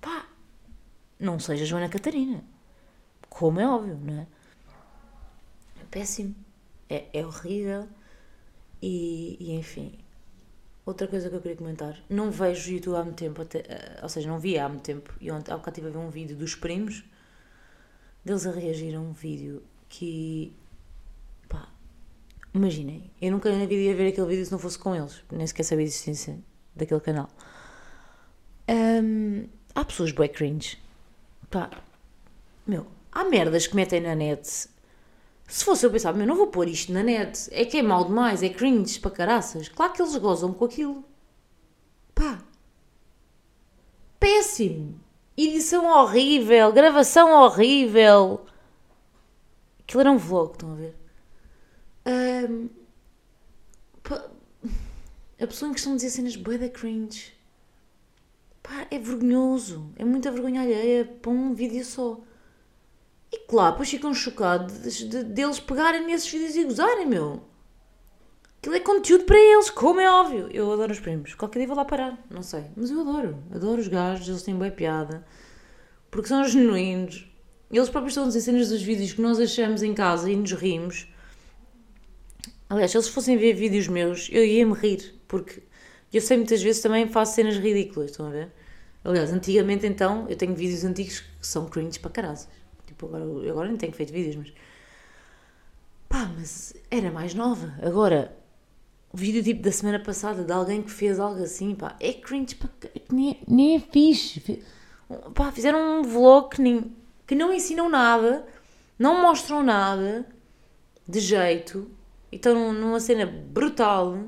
pá, 0.00 0.26
não 1.18 1.38
seja 1.38 1.64
Joana 1.64 1.88
Catarina. 1.88 2.42
Como 3.28 3.60
é 3.60 3.68
óbvio, 3.68 3.98
não 4.02 4.20
é? 4.20 4.26
É 5.80 5.84
péssimo. 5.90 6.34
É, 6.88 7.04
é 7.12 7.24
horrível. 7.24 7.88
E, 8.82 9.36
e 9.40 9.54
enfim, 9.54 9.96
Outra 10.86 11.08
coisa 11.08 11.30
que 11.30 11.36
eu 11.36 11.40
queria 11.40 11.56
comentar, 11.56 11.98
não 12.10 12.30
vejo 12.30 12.70
YouTube 12.70 12.96
há 12.96 13.02
muito 13.02 13.16
tempo, 13.16 13.40
até, 13.40 13.60
eh, 13.60 14.00
ou 14.02 14.08
seja, 14.08 14.28
não 14.28 14.38
via 14.38 14.66
há 14.66 14.68
muito 14.68 14.82
tempo, 14.82 15.14
e 15.18 15.30
ontem, 15.30 15.50
há 15.50 15.56
bocado 15.56 15.78
estive 15.78 15.88
a 15.88 15.98
ver 15.98 16.06
um 16.06 16.10
vídeo 16.10 16.36
dos 16.36 16.54
primos, 16.54 17.02
deles 18.22 18.46
a 18.46 18.50
reagir 18.50 18.94
a 18.94 19.00
um 19.00 19.12
vídeo 19.12 19.62
que, 19.88 20.52
imaginem, 22.54 23.10
eu 23.20 23.32
nunca 23.32 23.50
na 23.50 23.66
vida 23.66 23.74
ia 23.74 23.94
ver 23.94 24.08
aquele 24.08 24.28
vídeo 24.28 24.46
se 24.46 24.52
não 24.52 24.58
fosse 24.58 24.78
com 24.78 24.94
eles, 24.94 25.22
nem 25.30 25.46
sequer 25.46 25.64
sabia 25.64 25.84
a 25.84 25.88
existência 25.88 26.38
daquele 26.74 27.00
canal. 27.00 27.28
Há 29.74 29.84
pessoas 29.84 30.12
bué 30.12 30.28
cringe, 30.28 30.78
pá, 31.50 31.68
meu, 32.66 32.86
há 33.10 33.24
merdas 33.24 33.66
que 33.66 33.74
metem 33.74 34.00
na 34.00 34.14
net 34.14 34.68
se 35.46 35.64
fosse 35.64 35.84
eu 35.84 35.90
pensava, 35.90 36.16
meu, 36.16 36.26
não 36.26 36.36
vou 36.36 36.46
pôr 36.46 36.68
isto 36.68 36.92
na 36.92 37.02
net, 37.02 37.48
é 37.52 37.64
que 37.64 37.78
é 37.78 37.82
mal 37.82 38.04
demais, 38.04 38.42
é 38.42 38.48
cringe 38.48 38.98
para 38.98 39.10
caraças. 39.10 39.68
Claro 39.68 39.92
que 39.92 40.02
eles 40.02 40.16
gozam 40.16 40.52
com 40.52 40.64
aquilo. 40.64 41.04
Pá. 42.14 42.42
Péssimo. 44.18 44.98
Edição 45.36 45.86
horrível, 45.86 46.72
gravação 46.72 47.30
horrível. 47.42 48.46
Aquilo 49.80 50.00
era 50.00 50.12
um 50.12 50.16
vlog, 50.16 50.52
estão 50.52 50.72
a 50.72 50.74
ver? 50.76 50.96
A 55.40 55.46
pessoa 55.46 55.70
em 55.70 55.72
questão 55.72 55.94
dizia 55.94 56.10
cenas 56.10 56.36
bué 56.36 56.58
da 56.58 56.68
cringe. 56.68 57.32
Pá, 58.62 58.86
é 58.90 58.98
vergonhoso. 58.98 59.90
É 59.96 60.04
muita 60.04 60.30
vergonha 60.30 60.62
alheia 60.62 61.04
para 61.04 61.30
um 61.30 61.54
vídeo 61.54 61.84
só. 61.84 62.20
E 63.32 63.38
claro, 63.48 63.72
depois 63.72 63.90
ficam 63.90 64.14
chocados 64.14 64.96
de, 64.96 65.24
deles 65.24 65.58
pegarem 65.58 66.06
nesses 66.06 66.30
vídeos 66.30 66.56
e 66.56 66.64
gozarem, 66.64 67.06
meu. 67.06 67.42
Aquilo 68.58 68.76
é 68.76 68.80
conteúdo 68.80 69.24
para 69.24 69.38
eles, 69.38 69.68
como 69.68 70.00
é 70.00 70.10
óbvio. 70.10 70.48
Eu 70.50 70.72
adoro 70.72 70.92
os 70.92 71.00
primos. 71.00 71.34
Qualquer 71.34 71.58
dia 71.58 71.68
vou 71.68 71.76
lá 71.76 71.84
parar, 71.84 72.18
não 72.30 72.42
sei. 72.42 72.64
Mas 72.76 72.90
eu 72.90 73.00
adoro. 73.00 73.42
Adoro 73.54 73.80
os 73.80 73.88
gajos, 73.88 74.28
eles 74.28 74.42
têm 74.42 74.54
boa 74.54 74.70
piada. 74.70 75.26
Porque 76.10 76.28
são 76.28 76.46
genuínos. 76.46 77.28
Eles 77.70 77.88
próprios 77.90 78.12
estão 78.12 78.24
a 78.24 78.28
dizer 78.28 78.40
cenas 78.40 78.68
dos 78.68 78.80
vídeos 78.80 79.12
que 79.12 79.20
nós 79.20 79.38
achamos 79.38 79.82
em 79.82 79.92
casa 79.92 80.30
e 80.30 80.36
nos 80.36 80.52
rimos. 80.52 81.08
Aliás, 82.68 82.90
se 82.90 82.96
eles 82.96 83.08
fossem 83.08 83.36
ver 83.36 83.54
vídeos 83.54 83.88
meus, 83.88 84.28
eu 84.32 84.44
ia-me 84.44 84.74
rir. 84.74 85.14
Porque 85.28 85.62
eu 86.12 86.20
sei 86.20 86.36
muitas 86.36 86.62
vezes 86.62 86.80
também 86.80 87.06
faço 87.08 87.34
cenas 87.34 87.56
ridículas, 87.56 88.10
estão 88.10 88.26
a 88.26 88.30
ver? 88.30 88.50
Aliás, 89.04 89.32
antigamente 89.32 89.86
então, 89.86 90.26
eu 90.28 90.36
tenho 90.36 90.54
vídeos 90.54 90.84
antigos 90.84 91.20
que 91.20 91.46
são 91.46 91.66
cringe 91.66 91.98
para 91.98 92.10
caralho. 92.10 92.38
Tipo, 92.86 93.06
agora, 93.06 93.24
agora 93.50 93.68
nem 93.68 93.76
tenho 93.76 93.92
feito 93.92 94.12
vídeos, 94.12 94.36
mas. 94.36 94.52
Pá, 96.08 96.30
mas 96.36 96.74
era 96.90 97.10
mais 97.10 97.34
nova. 97.34 97.74
Agora, 97.82 98.34
o 99.12 99.16
vídeo 99.16 99.42
tipo 99.42 99.62
da 99.62 99.72
semana 99.72 99.98
passada 99.98 100.42
de 100.42 100.52
alguém 100.52 100.82
que 100.82 100.90
fez 100.90 101.18
algo 101.18 101.42
assim, 101.42 101.74
pá, 101.74 101.96
é 102.00 102.12
cringe, 102.12 102.54
pá, 102.54 102.68
nem, 103.10 103.40
nem 103.46 103.76
é 103.76 103.80
fixe. 103.80 104.62
Pá, 105.34 105.52
fizeram 105.52 106.00
um 106.00 106.02
vlog 106.02 106.54
que, 106.56 106.62
nem, 106.62 106.94
que 107.26 107.34
não 107.34 107.52
ensinam 107.52 107.90
nada, 107.90 108.46
não 108.98 109.20
mostram 109.20 109.62
nada 109.62 110.26
de 111.06 111.20
jeito 111.20 111.90
estão 112.36 112.72
numa 112.72 113.00
cena 113.00 113.26
brutal. 113.26 114.18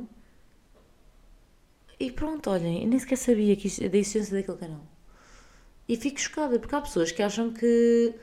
E 1.98 2.10
pronto, 2.10 2.50
olhem, 2.50 2.82
eu 2.82 2.88
nem 2.88 2.98
sequer 2.98 3.16
sabia 3.16 3.56
que 3.56 3.68
isso, 3.68 3.80
da 3.80 3.96
existência 3.96 4.36
daquele 4.36 4.58
canal. 4.58 4.86
E 5.88 5.96
fico 5.96 6.20
chocada, 6.20 6.58
porque 6.58 6.74
há 6.74 6.80
pessoas 6.80 7.12
que 7.12 7.22
acham 7.22 7.52
que 7.52 8.14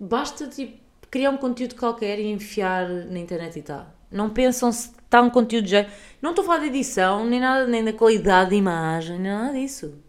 basta 0.00 0.46
tipo, 0.48 0.78
criar 1.10 1.30
um 1.30 1.36
conteúdo 1.36 1.74
qualquer 1.74 2.18
e 2.18 2.26
enfiar 2.26 2.88
na 2.88 3.18
internet 3.18 3.58
e 3.58 3.62
tal. 3.62 3.94
Não 4.10 4.30
pensam 4.30 4.72
se 4.72 4.90
está 4.90 5.20
um 5.20 5.30
conteúdo 5.30 5.64
de 5.64 5.70
jeito. 5.70 5.90
Não 6.20 6.30
estou 6.30 6.42
a 6.42 6.46
falar 6.46 6.60
de 6.60 6.66
edição, 6.66 7.26
nem 7.26 7.40
nada, 7.40 7.66
nem 7.66 7.84
da 7.84 7.92
qualidade 7.92 8.50
de 8.50 8.56
imagem, 8.56 9.18
nem 9.18 9.32
nada 9.32 9.52
disso. 9.52 10.02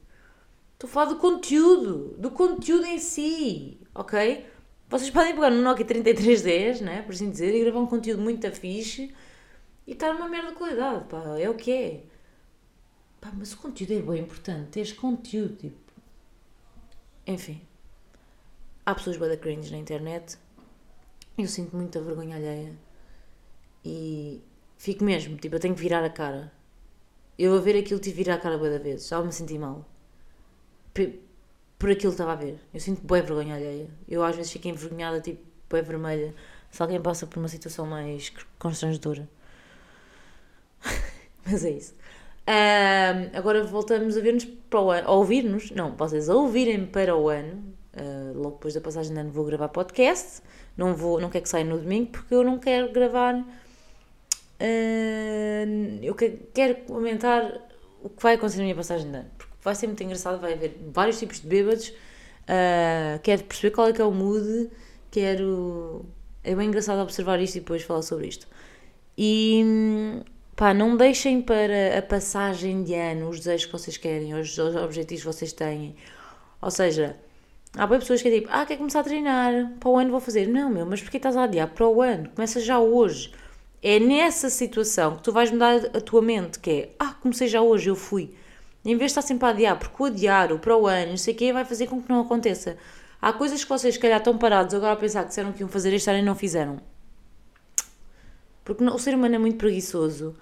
Estou 0.73 0.89
a 0.89 0.91
falar 0.91 1.05
do 1.07 1.15
conteúdo, 1.17 2.15
do 2.17 2.31
conteúdo 2.31 2.85
em 2.85 2.99
si, 2.99 3.77
ok? 3.93 4.45
Vocês 4.89 5.12
podem 5.12 5.36
pegar 5.36 5.52
no 5.52 5.62
Nokia 5.62 5.86
3310, 5.86 6.82
né, 6.82 7.04
por 7.04 7.13
assim 7.13 7.30
dizer, 7.30 7.54
e 7.54 7.63
gravar 7.63 7.80
um 7.80 7.86
conteúdo 7.86 8.23
muito 8.23 8.52
fixe 8.52 9.13
e 9.86 9.91
estar 9.91 10.13
numa 10.13 10.28
merda 10.28 10.49
de 10.49 10.56
qualidade, 10.56 11.06
pá, 11.06 11.38
é 11.38 11.47
o 11.47 11.54
que 11.54 11.71
é. 11.71 12.04
Pá, 13.21 13.32
mas 13.38 13.54
o 13.54 13.58
conteúdo 13.58 13.93
é 13.93 14.02
bem 14.02 14.23
importante, 14.23 14.69
teres 14.69 14.91
conteúdo, 14.91 15.56
tipo. 15.58 15.93
Enfim. 17.28 17.62
Há 18.84 18.95
pessoas 18.95 19.17
bada 19.17 19.38
cringe 19.38 19.71
na 19.71 19.78
internet. 19.78 20.38
Eu 21.38 21.47
sinto 21.47 21.75
muita 21.75 22.02
vergonha 22.02 22.38
alheia. 22.38 22.75
E 23.86 24.41
fico 24.78 25.04
mesmo, 25.04 25.38
tipo, 25.38 25.56
eu 25.56 25.60
tenho 25.60 25.75
que 25.75 25.82
virar 25.82 26.04
a 26.04 26.10
cara. 26.10 26.52
Eu 27.38 27.54
a 27.56 27.60
ver 27.62 27.78
aquilo 27.78 27.99
tive 27.99 28.17
que 28.17 28.23
virar 28.23 28.36
a 28.36 28.39
cara 28.39 28.58
boa 28.58 28.80
vezes. 28.80 29.08
Já 29.08 29.21
me 29.21 29.32
senti 29.32 29.58
mal. 29.60 29.86
Por 31.79 31.89
aquilo 31.89 32.11
que 32.11 32.15
estava 32.21 32.33
a 32.33 32.35
ver. 32.35 32.59
Eu 32.73 32.79
sinto 32.79 33.01
boa 33.01 33.21
vergonha 33.21 33.55
alheia. 33.55 33.87
Eu 34.07 34.23
às 34.23 34.35
vezes 34.35 34.51
fico 34.51 34.67
envergonhada, 34.67 35.19
tipo, 35.21 35.41
boa 35.69 35.81
vermelha. 35.81 36.35
Se 36.69 36.81
alguém 36.81 37.01
passa 37.01 37.25
por 37.25 37.39
uma 37.39 37.47
situação 37.47 37.85
mais 37.87 38.31
constrangedora. 38.59 39.27
Mas 41.45 41.65
é 41.65 41.71
isso. 41.71 41.93
Um, 42.47 43.37
agora 43.37 43.63
voltamos 43.63 44.17
a 44.17 44.21
ver-nos 44.21 44.45
para 44.45 44.81
o 44.81 44.91
ano. 44.91 45.07
A 45.07 45.11
ouvir-nos, 45.13 45.71
não, 45.71 45.95
vocês 45.95 46.29
a 46.29 46.35
ouvirem 46.35 46.85
para 46.85 47.15
o 47.15 47.29
ano. 47.29 47.73
Uh, 47.93 48.33
logo 48.37 48.51
depois 48.57 48.73
da 48.75 48.81
passagem 48.81 49.13
de 49.13 49.19
ano 49.19 49.31
vou 49.31 49.45
gravar 49.45 49.69
podcast. 49.69 50.41
Não, 50.77 50.95
vou, 50.95 51.19
não 51.19 51.29
quero 51.29 51.43
que 51.43 51.49
saia 51.49 51.65
no 51.65 51.77
domingo 51.79 52.11
porque 52.11 52.33
eu 52.35 52.43
não 52.43 52.59
quero 52.59 52.91
gravar 52.91 53.43
Uh, 54.61 55.99
eu 56.03 56.13
que- 56.15 56.37
quero 56.53 56.75
comentar 56.83 57.43
o 58.03 58.09
que 58.09 58.21
vai 58.21 58.35
acontecer 58.35 58.57
na 58.57 58.63
minha 58.63 58.75
passagem 58.75 59.09
de 59.09 59.15
ano, 59.17 59.29
vai 59.63 59.76
ser 59.76 59.88
muito 59.88 60.04
engraçado, 60.04 60.39
vai 60.39 60.54
haver 60.54 60.78
vários 60.93 61.19
tipos 61.19 61.41
de 61.41 61.48
bêbados, 61.48 61.89
uh, 61.89 63.19
quero 63.22 63.43
perceber 63.43 63.72
qual 63.72 63.88
é 63.88 63.93
que 63.93 64.02
é 64.02 64.06
o 64.06 64.12
mood, 64.12 64.69
quero... 65.12 66.06
É 66.43 66.56
bem 66.56 66.67
engraçado 66.67 67.00
observar 67.02 67.39
isto 67.41 67.58
e 67.58 67.60
depois 67.60 67.84
falar 67.84 68.02
sobre 68.02 68.28
isto. 68.28 68.48
E 69.17 70.24
pá, 70.56 70.74
não 70.74 70.95
deixem 70.95 71.41
para 71.41 71.98
a 71.98 72.02
passagem 72.02 72.84
de 72.84 72.93
ano 72.93 73.30
os 73.30 73.39
desejos 73.39 73.65
que 73.65 73.72
vocês 73.74 73.98
querem, 73.98 74.34
os, 74.34 74.58
os 74.58 74.76
objetivos 74.76 75.24
que 75.24 75.28
vocês 75.34 75.52
têm. 75.52 75.95
Ou 76.62 76.72
seja, 76.72 77.17
há 77.76 77.86
bem 77.86 78.00
pessoas 78.00 78.22
que 78.22 78.30
é 78.30 78.39
tipo, 78.39 78.48
ah, 78.52 78.65
quer 78.65 78.78
começar 78.78 79.02
a 79.02 79.04
treinar, 79.04 79.74
para 79.80 79.89
o 79.89 79.98
ano 79.98 80.12
vou 80.12 80.19
fazer. 80.19 80.48
Não, 80.48 80.69
meu, 80.69 80.86
mas 80.86 81.02
porquê 81.02 81.17
estás 81.17 81.36
a 81.36 81.43
adiar 81.43 81.67
para 81.69 81.88
o 81.88 82.02
ano? 82.02 82.30
Começa 82.30 82.60
já 82.62 82.80
hoje. 82.80 83.34
É 83.82 84.00
nessa 84.00 84.50
situação 84.50 85.17
que 85.17 85.24
tu 85.24 85.32
vais 85.32 85.52
mudar 85.52 85.76
a 85.93 86.02
tua 86.02 86.22
mente, 86.22 86.60
que 86.60 86.69
é, 86.69 86.89
ah, 87.00 87.13
comecei 87.22 87.48
já 87.48 87.62
hoje, 87.62 87.89
eu 87.89 87.95
fui. 87.95 88.34
Em 88.89 88.97
vez 88.97 89.12
de 89.12 89.19
estar 89.19 89.21
sempre 89.21 89.45
a 89.45 89.52
adiar, 89.52 89.78
porque 89.78 90.02
o 90.02 90.06
adiar, 90.08 90.52
o 90.52 90.58
para 90.58 90.75
o 90.75 90.88
ano, 90.88 91.12
não 91.12 91.17
sei 91.17 91.36
o 91.36 91.38
quê, 91.38 91.54
vai 91.54 91.63
fazer 91.63 91.86
com 91.86 92.02
que 92.02 92.10
não 92.10 92.21
aconteça. 92.21 92.75
Há 93.21 93.32
coisas 93.32 93.63
que 93.63 93.69
vocês, 93.69 93.93
se 93.93 93.99
calhar, 93.99 94.17
estão 94.17 94.36
parados 94.36 94.73
agora 94.73 94.93
a 94.93 94.95
pensar 94.95 95.21
que 95.23 95.30
disseram 95.30 95.52
que 95.52 95.60
iam 95.60 95.69
fazer 95.69 95.93
este 95.93 96.10
ano 96.10 96.19
e 96.19 96.23
não 96.23 96.34
fizeram. 96.34 96.80
Porque 98.65 98.84
o 98.84 98.97
ser 98.97 99.13
humano 99.13 99.36
é 99.36 99.38
muito 99.38 99.58
preguiçoso. 99.58 100.36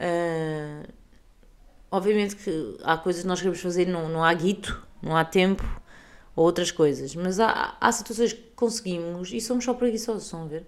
Ah, 0.00 0.82
obviamente 1.88 2.34
que 2.34 2.76
há 2.82 2.96
coisas 2.96 3.22
que 3.22 3.28
nós 3.28 3.38
queremos 3.38 3.60
fazer, 3.60 3.86
não, 3.86 4.08
não 4.08 4.24
há 4.24 4.34
guito, 4.34 4.84
não 5.00 5.16
há 5.16 5.24
tempo, 5.24 5.62
ou 6.34 6.44
outras 6.44 6.72
coisas. 6.72 7.14
Mas 7.14 7.38
há, 7.38 7.76
há 7.80 7.92
situações 7.92 8.32
que 8.32 8.42
conseguimos 8.56 9.32
e 9.32 9.40
somos 9.40 9.64
só 9.64 9.72
preguiçosos, 9.72 10.34
a 10.34 10.44
ver? 10.46 10.66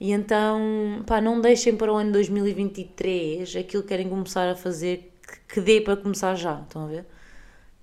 E 0.00 0.12
então, 0.12 1.02
pá, 1.06 1.20
não 1.20 1.40
deixem 1.40 1.76
para 1.76 1.92
o 1.92 1.96
ano 1.96 2.12
2023 2.12 3.56
aquilo 3.56 3.82
que 3.82 3.88
querem 3.90 4.08
começar 4.08 4.48
a 4.48 4.56
fazer 4.56 5.13
que, 5.34 5.54
que 5.54 5.60
dê 5.60 5.80
para 5.80 5.96
começar 5.96 6.34
já, 6.34 6.60
estão 6.60 6.84
a 6.84 6.88
ver? 6.88 7.06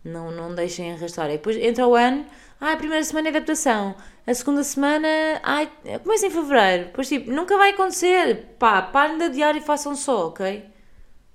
Não, 0.03 0.31
não 0.31 0.55
deixem 0.55 0.93
arrastar. 0.93 1.29
E 1.29 1.33
depois 1.33 1.57
entra 1.57 1.87
o 1.87 1.95
ano, 1.95 2.25
ai, 2.59 2.73
a 2.73 2.77
primeira 2.77 3.03
semana 3.03 3.27
é 3.27 3.29
adaptação, 3.29 3.95
a 4.25 4.33
segunda 4.33 4.63
semana, 4.63 5.07
ai, 5.43 5.71
começa 6.03 6.27
em 6.27 6.31
fevereiro. 6.31 6.85
Depois, 6.85 7.07
tipo, 7.07 7.31
nunca 7.31 7.57
vai 7.57 7.71
acontecer. 7.71 8.55
Pá, 8.57 8.81
parem 8.81 9.17
de 9.17 9.25
adiar 9.25 9.55
e 9.55 9.61
façam 9.61 9.95
só, 9.95 10.27
ok? 10.27 10.65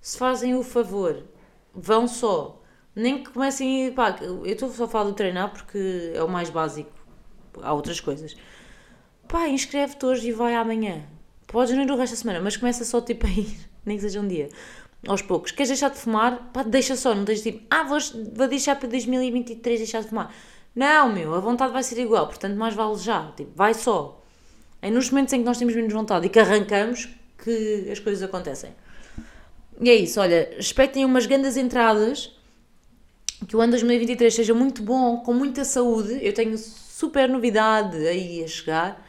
Se 0.00 0.18
fazem 0.18 0.54
o 0.54 0.62
favor, 0.62 1.22
vão 1.74 2.08
só. 2.08 2.62
Nem 2.94 3.22
que 3.22 3.30
comecem, 3.30 3.92
pá, 3.92 4.16
eu 4.20 4.46
estou 4.46 4.70
só 4.70 4.84
a 4.84 4.88
falar 4.88 5.04
do 5.04 5.12
treinar 5.12 5.52
porque 5.52 6.12
é 6.14 6.22
o 6.22 6.28
mais 6.28 6.48
básico. 6.50 6.90
Há 7.62 7.72
outras 7.72 8.00
coisas. 8.00 8.36
Pá, 9.28 9.48
inscreve-te 9.48 10.06
hoje 10.06 10.28
e 10.28 10.32
vai 10.32 10.54
amanhã. 10.54 11.04
Podes 11.46 11.74
não 11.76 11.82
ir 11.82 11.90
o 11.90 11.96
resto 11.96 12.14
da 12.14 12.20
semana, 12.20 12.40
mas 12.40 12.56
começa 12.56 12.84
só 12.84 13.00
tipo 13.00 13.26
a 13.26 13.30
ir, 13.30 13.58
nem 13.84 13.96
que 13.96 14.02
seja 14.02 14.20
um 14.20 14.28
dia. 14.28 14.48
Aos 15.06 15.22
poucos. 15.22 15.52
Queres 15.52 15.68
deixar 15.68 15.90
de 15.90 15.98
fumar? 15.98 16.50
Pá, 16.52 16.62
deixa 16.62 16.96
só, 16.96 17.14
não 17.14 17.24
deixes 17.24 17.44
tipo, 17.44 17.64
ah, 17.70 17.84
vou, 17.84 17.98
vou 18.34 18.48
deixar 18.48 18.76
para 18.76 18.88
2023 18.88 19.78
deixar 19.78 20.02
de 20.02 20.08
fumar. 20.08 20.34
Não, 20.74 21.12
meu, 21.12 21.34
a 21.34 21.40
vontade 21.40 21.72
vai 21.72 21.82
ser 21.82 21.98
igual, 21.98 22.26
portanto 22.26 22.56
mais 22.56 22.74
vale 22.74 22.96
já. 22.98 23.32
Tipo, 23.36 23.50
vai 23.54 23.72
só. 23.72 24.22
É 24.82 24.90
nos 24.90 25.10
momentos 25.10 25.32
em 25.32 25.38
que 25.38 25.44
nós 25.44 25.58
temos 25.58 25.74
menos 25.74 25.92
vontade 25.92 26.26
e 26.26 26.28
que 26.28 26.38
arrancamos 26.38 27.08
que 27.42 27.88
as 27.90 27.98
coisas 27.98 28.22
acontecem. 28.22 28.70
E 29.80 29.90
é 29.90 29.94
isso, 29.94 30.20
olha, 30.20 30.50
tenham 30.92 31.08
umas 31.08 31.26
grandes 31.26 31.56
entradas, 31.56 32.32
que 33.46 33.54
o 33.56 33.60
ano 33.60 33.72
2023 33.72 34.34
seja 34.34 34.54
muito 34.54 34.82
bom, 34.82 35.18
com 35.18 35.32
muita 35.34 35.64
saúde. 35.64 36.18
Eu 36.22 36.32
tenho 36.32 36.56
super 36.56 37.28
novidade 37.28 37.96
aí 38.06 38.42
a 38.42 38.48
chegar. 38.48 39.05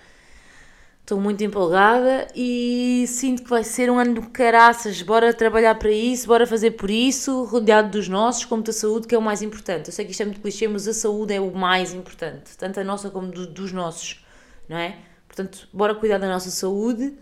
Estou 1.07 1.21
muito 1.21 1.41
empolgada 1.41 2.27
e 2.35 3.05
sinto 3.07 3.41
que 3.41 3.49
vai 3.49 3.63
ser 3.63 3.89
um 3.89 3.97
ano 3.97 4.15
do 4.15 4.23
caraças. 4.29 5.01
Bora 5.01 5.33
trabalhar 5.33 5.73
para 5.75 5.89
isso, 5.89 6.27
bora 6.27 6.45
fazer 6.45 6.71
por 6.71 6.89
isso, 6.91 7.45
rodeado 7.45 7.91
dos 7.91 8.09
nossos, 8.09 8.43
com 8.43 8.55
muita 8.55 8.73
saúde, 8.73 9.07
que 9.07 9.15
é 9.15 9.17
o 9.17 9.21
mais 9.21 9.41
importante. 9.41 9.87
Eu 9.87 9.93
sei 9.93 10.03
que 10.03 10.11
isto 10.11 10.19
é 10.19 10.25
muito 10.25 10.41
clichê, 10.41 10.67
mas 10.67 10.85
a 10.85 10.93
saúde 10.93 11.33
é 11.33 11.39
o 11.39 11.49
mais 11.55 11.93
importante, 11.93 12.57
tanto 12.57 12.81
a 12.81 12.83
nossa 12.83 13.09
como 13.09 13.31
do- 13.31 13.47
dos 13.47 13.71
nossos, 13.71 14.21
não 14.67 14.77
é? 14.77 14.97
Portanto, 15.29 15.69
bora 15.71 15.95
cuidar 15.95 16.17
da 16.17 16.27
nossa 16.27 16.51
saúde 16.51 17.13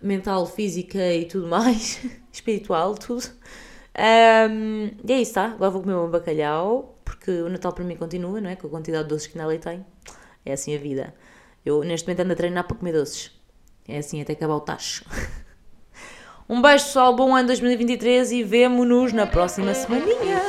mental, 0.00 0.46
física 0.46 1.12
e 1.12 1.26
tudo 1.26 1.46
mais, 1.46 2.00
espiritual, 2.32 2.94
tudo. 2.94 3.26
Ahm, 3.94 4.92
e 5.06 5.12
é 5.12 5.20
isso, 5.20 5.34
tá? 5.34 5.44
Agora 5.44 5.70
vou 5.70 5.82
comer 5.82 5.94
um 5.96 6.10
bacalhau, 6.10 6.98
porque 7.04 7.30
o 7.30 7.50
Natal 7.50 7.74
para 7.74 7.84
mim 7.84 7.96
continua, 7.96 8.40
não 8.40 8.48
é? 8.48 8.56
Com 8.56 8.66
a 8.68 8.70
quantidade 8.70 9.04
de 9.04 9.10
doces 9.10 9.26
que 9.26 9.38
ainda 9.38 9.50
ali 9.50 9.58
tem. 9.58 9.84
É 10.42 10.52
assim 10.54 10.74
a 10.74 10.78
vida. 10.78 11.14
Eu 11.64 11.82
neste 11.84 12.06
momento 12.06 12.20
ando 12.20 12.32
a 12.32 12.36
treinar 12.36 12.64
para 12.66 12.76
comer 12.76 12.92
doces. 12.92 13.30
É 13.86 13.98
assim 13.98 14.20
até 14.20 14.32
acabar 14.32 14.54
o 14.54 14.60
tacho. 14.60 15.04
Um 16.48 16.60
beijo 16.60 16.84
pessoal, 16.86 17.14
bom 17.14 17.36
ano 17.36 17.46
2023 17.46 18.32
e 18.32 18.42
vemo-nos 18.42 19.12
na 19.12 19.24
próxima 19.24 19.72
semaninha. 19.72 20.42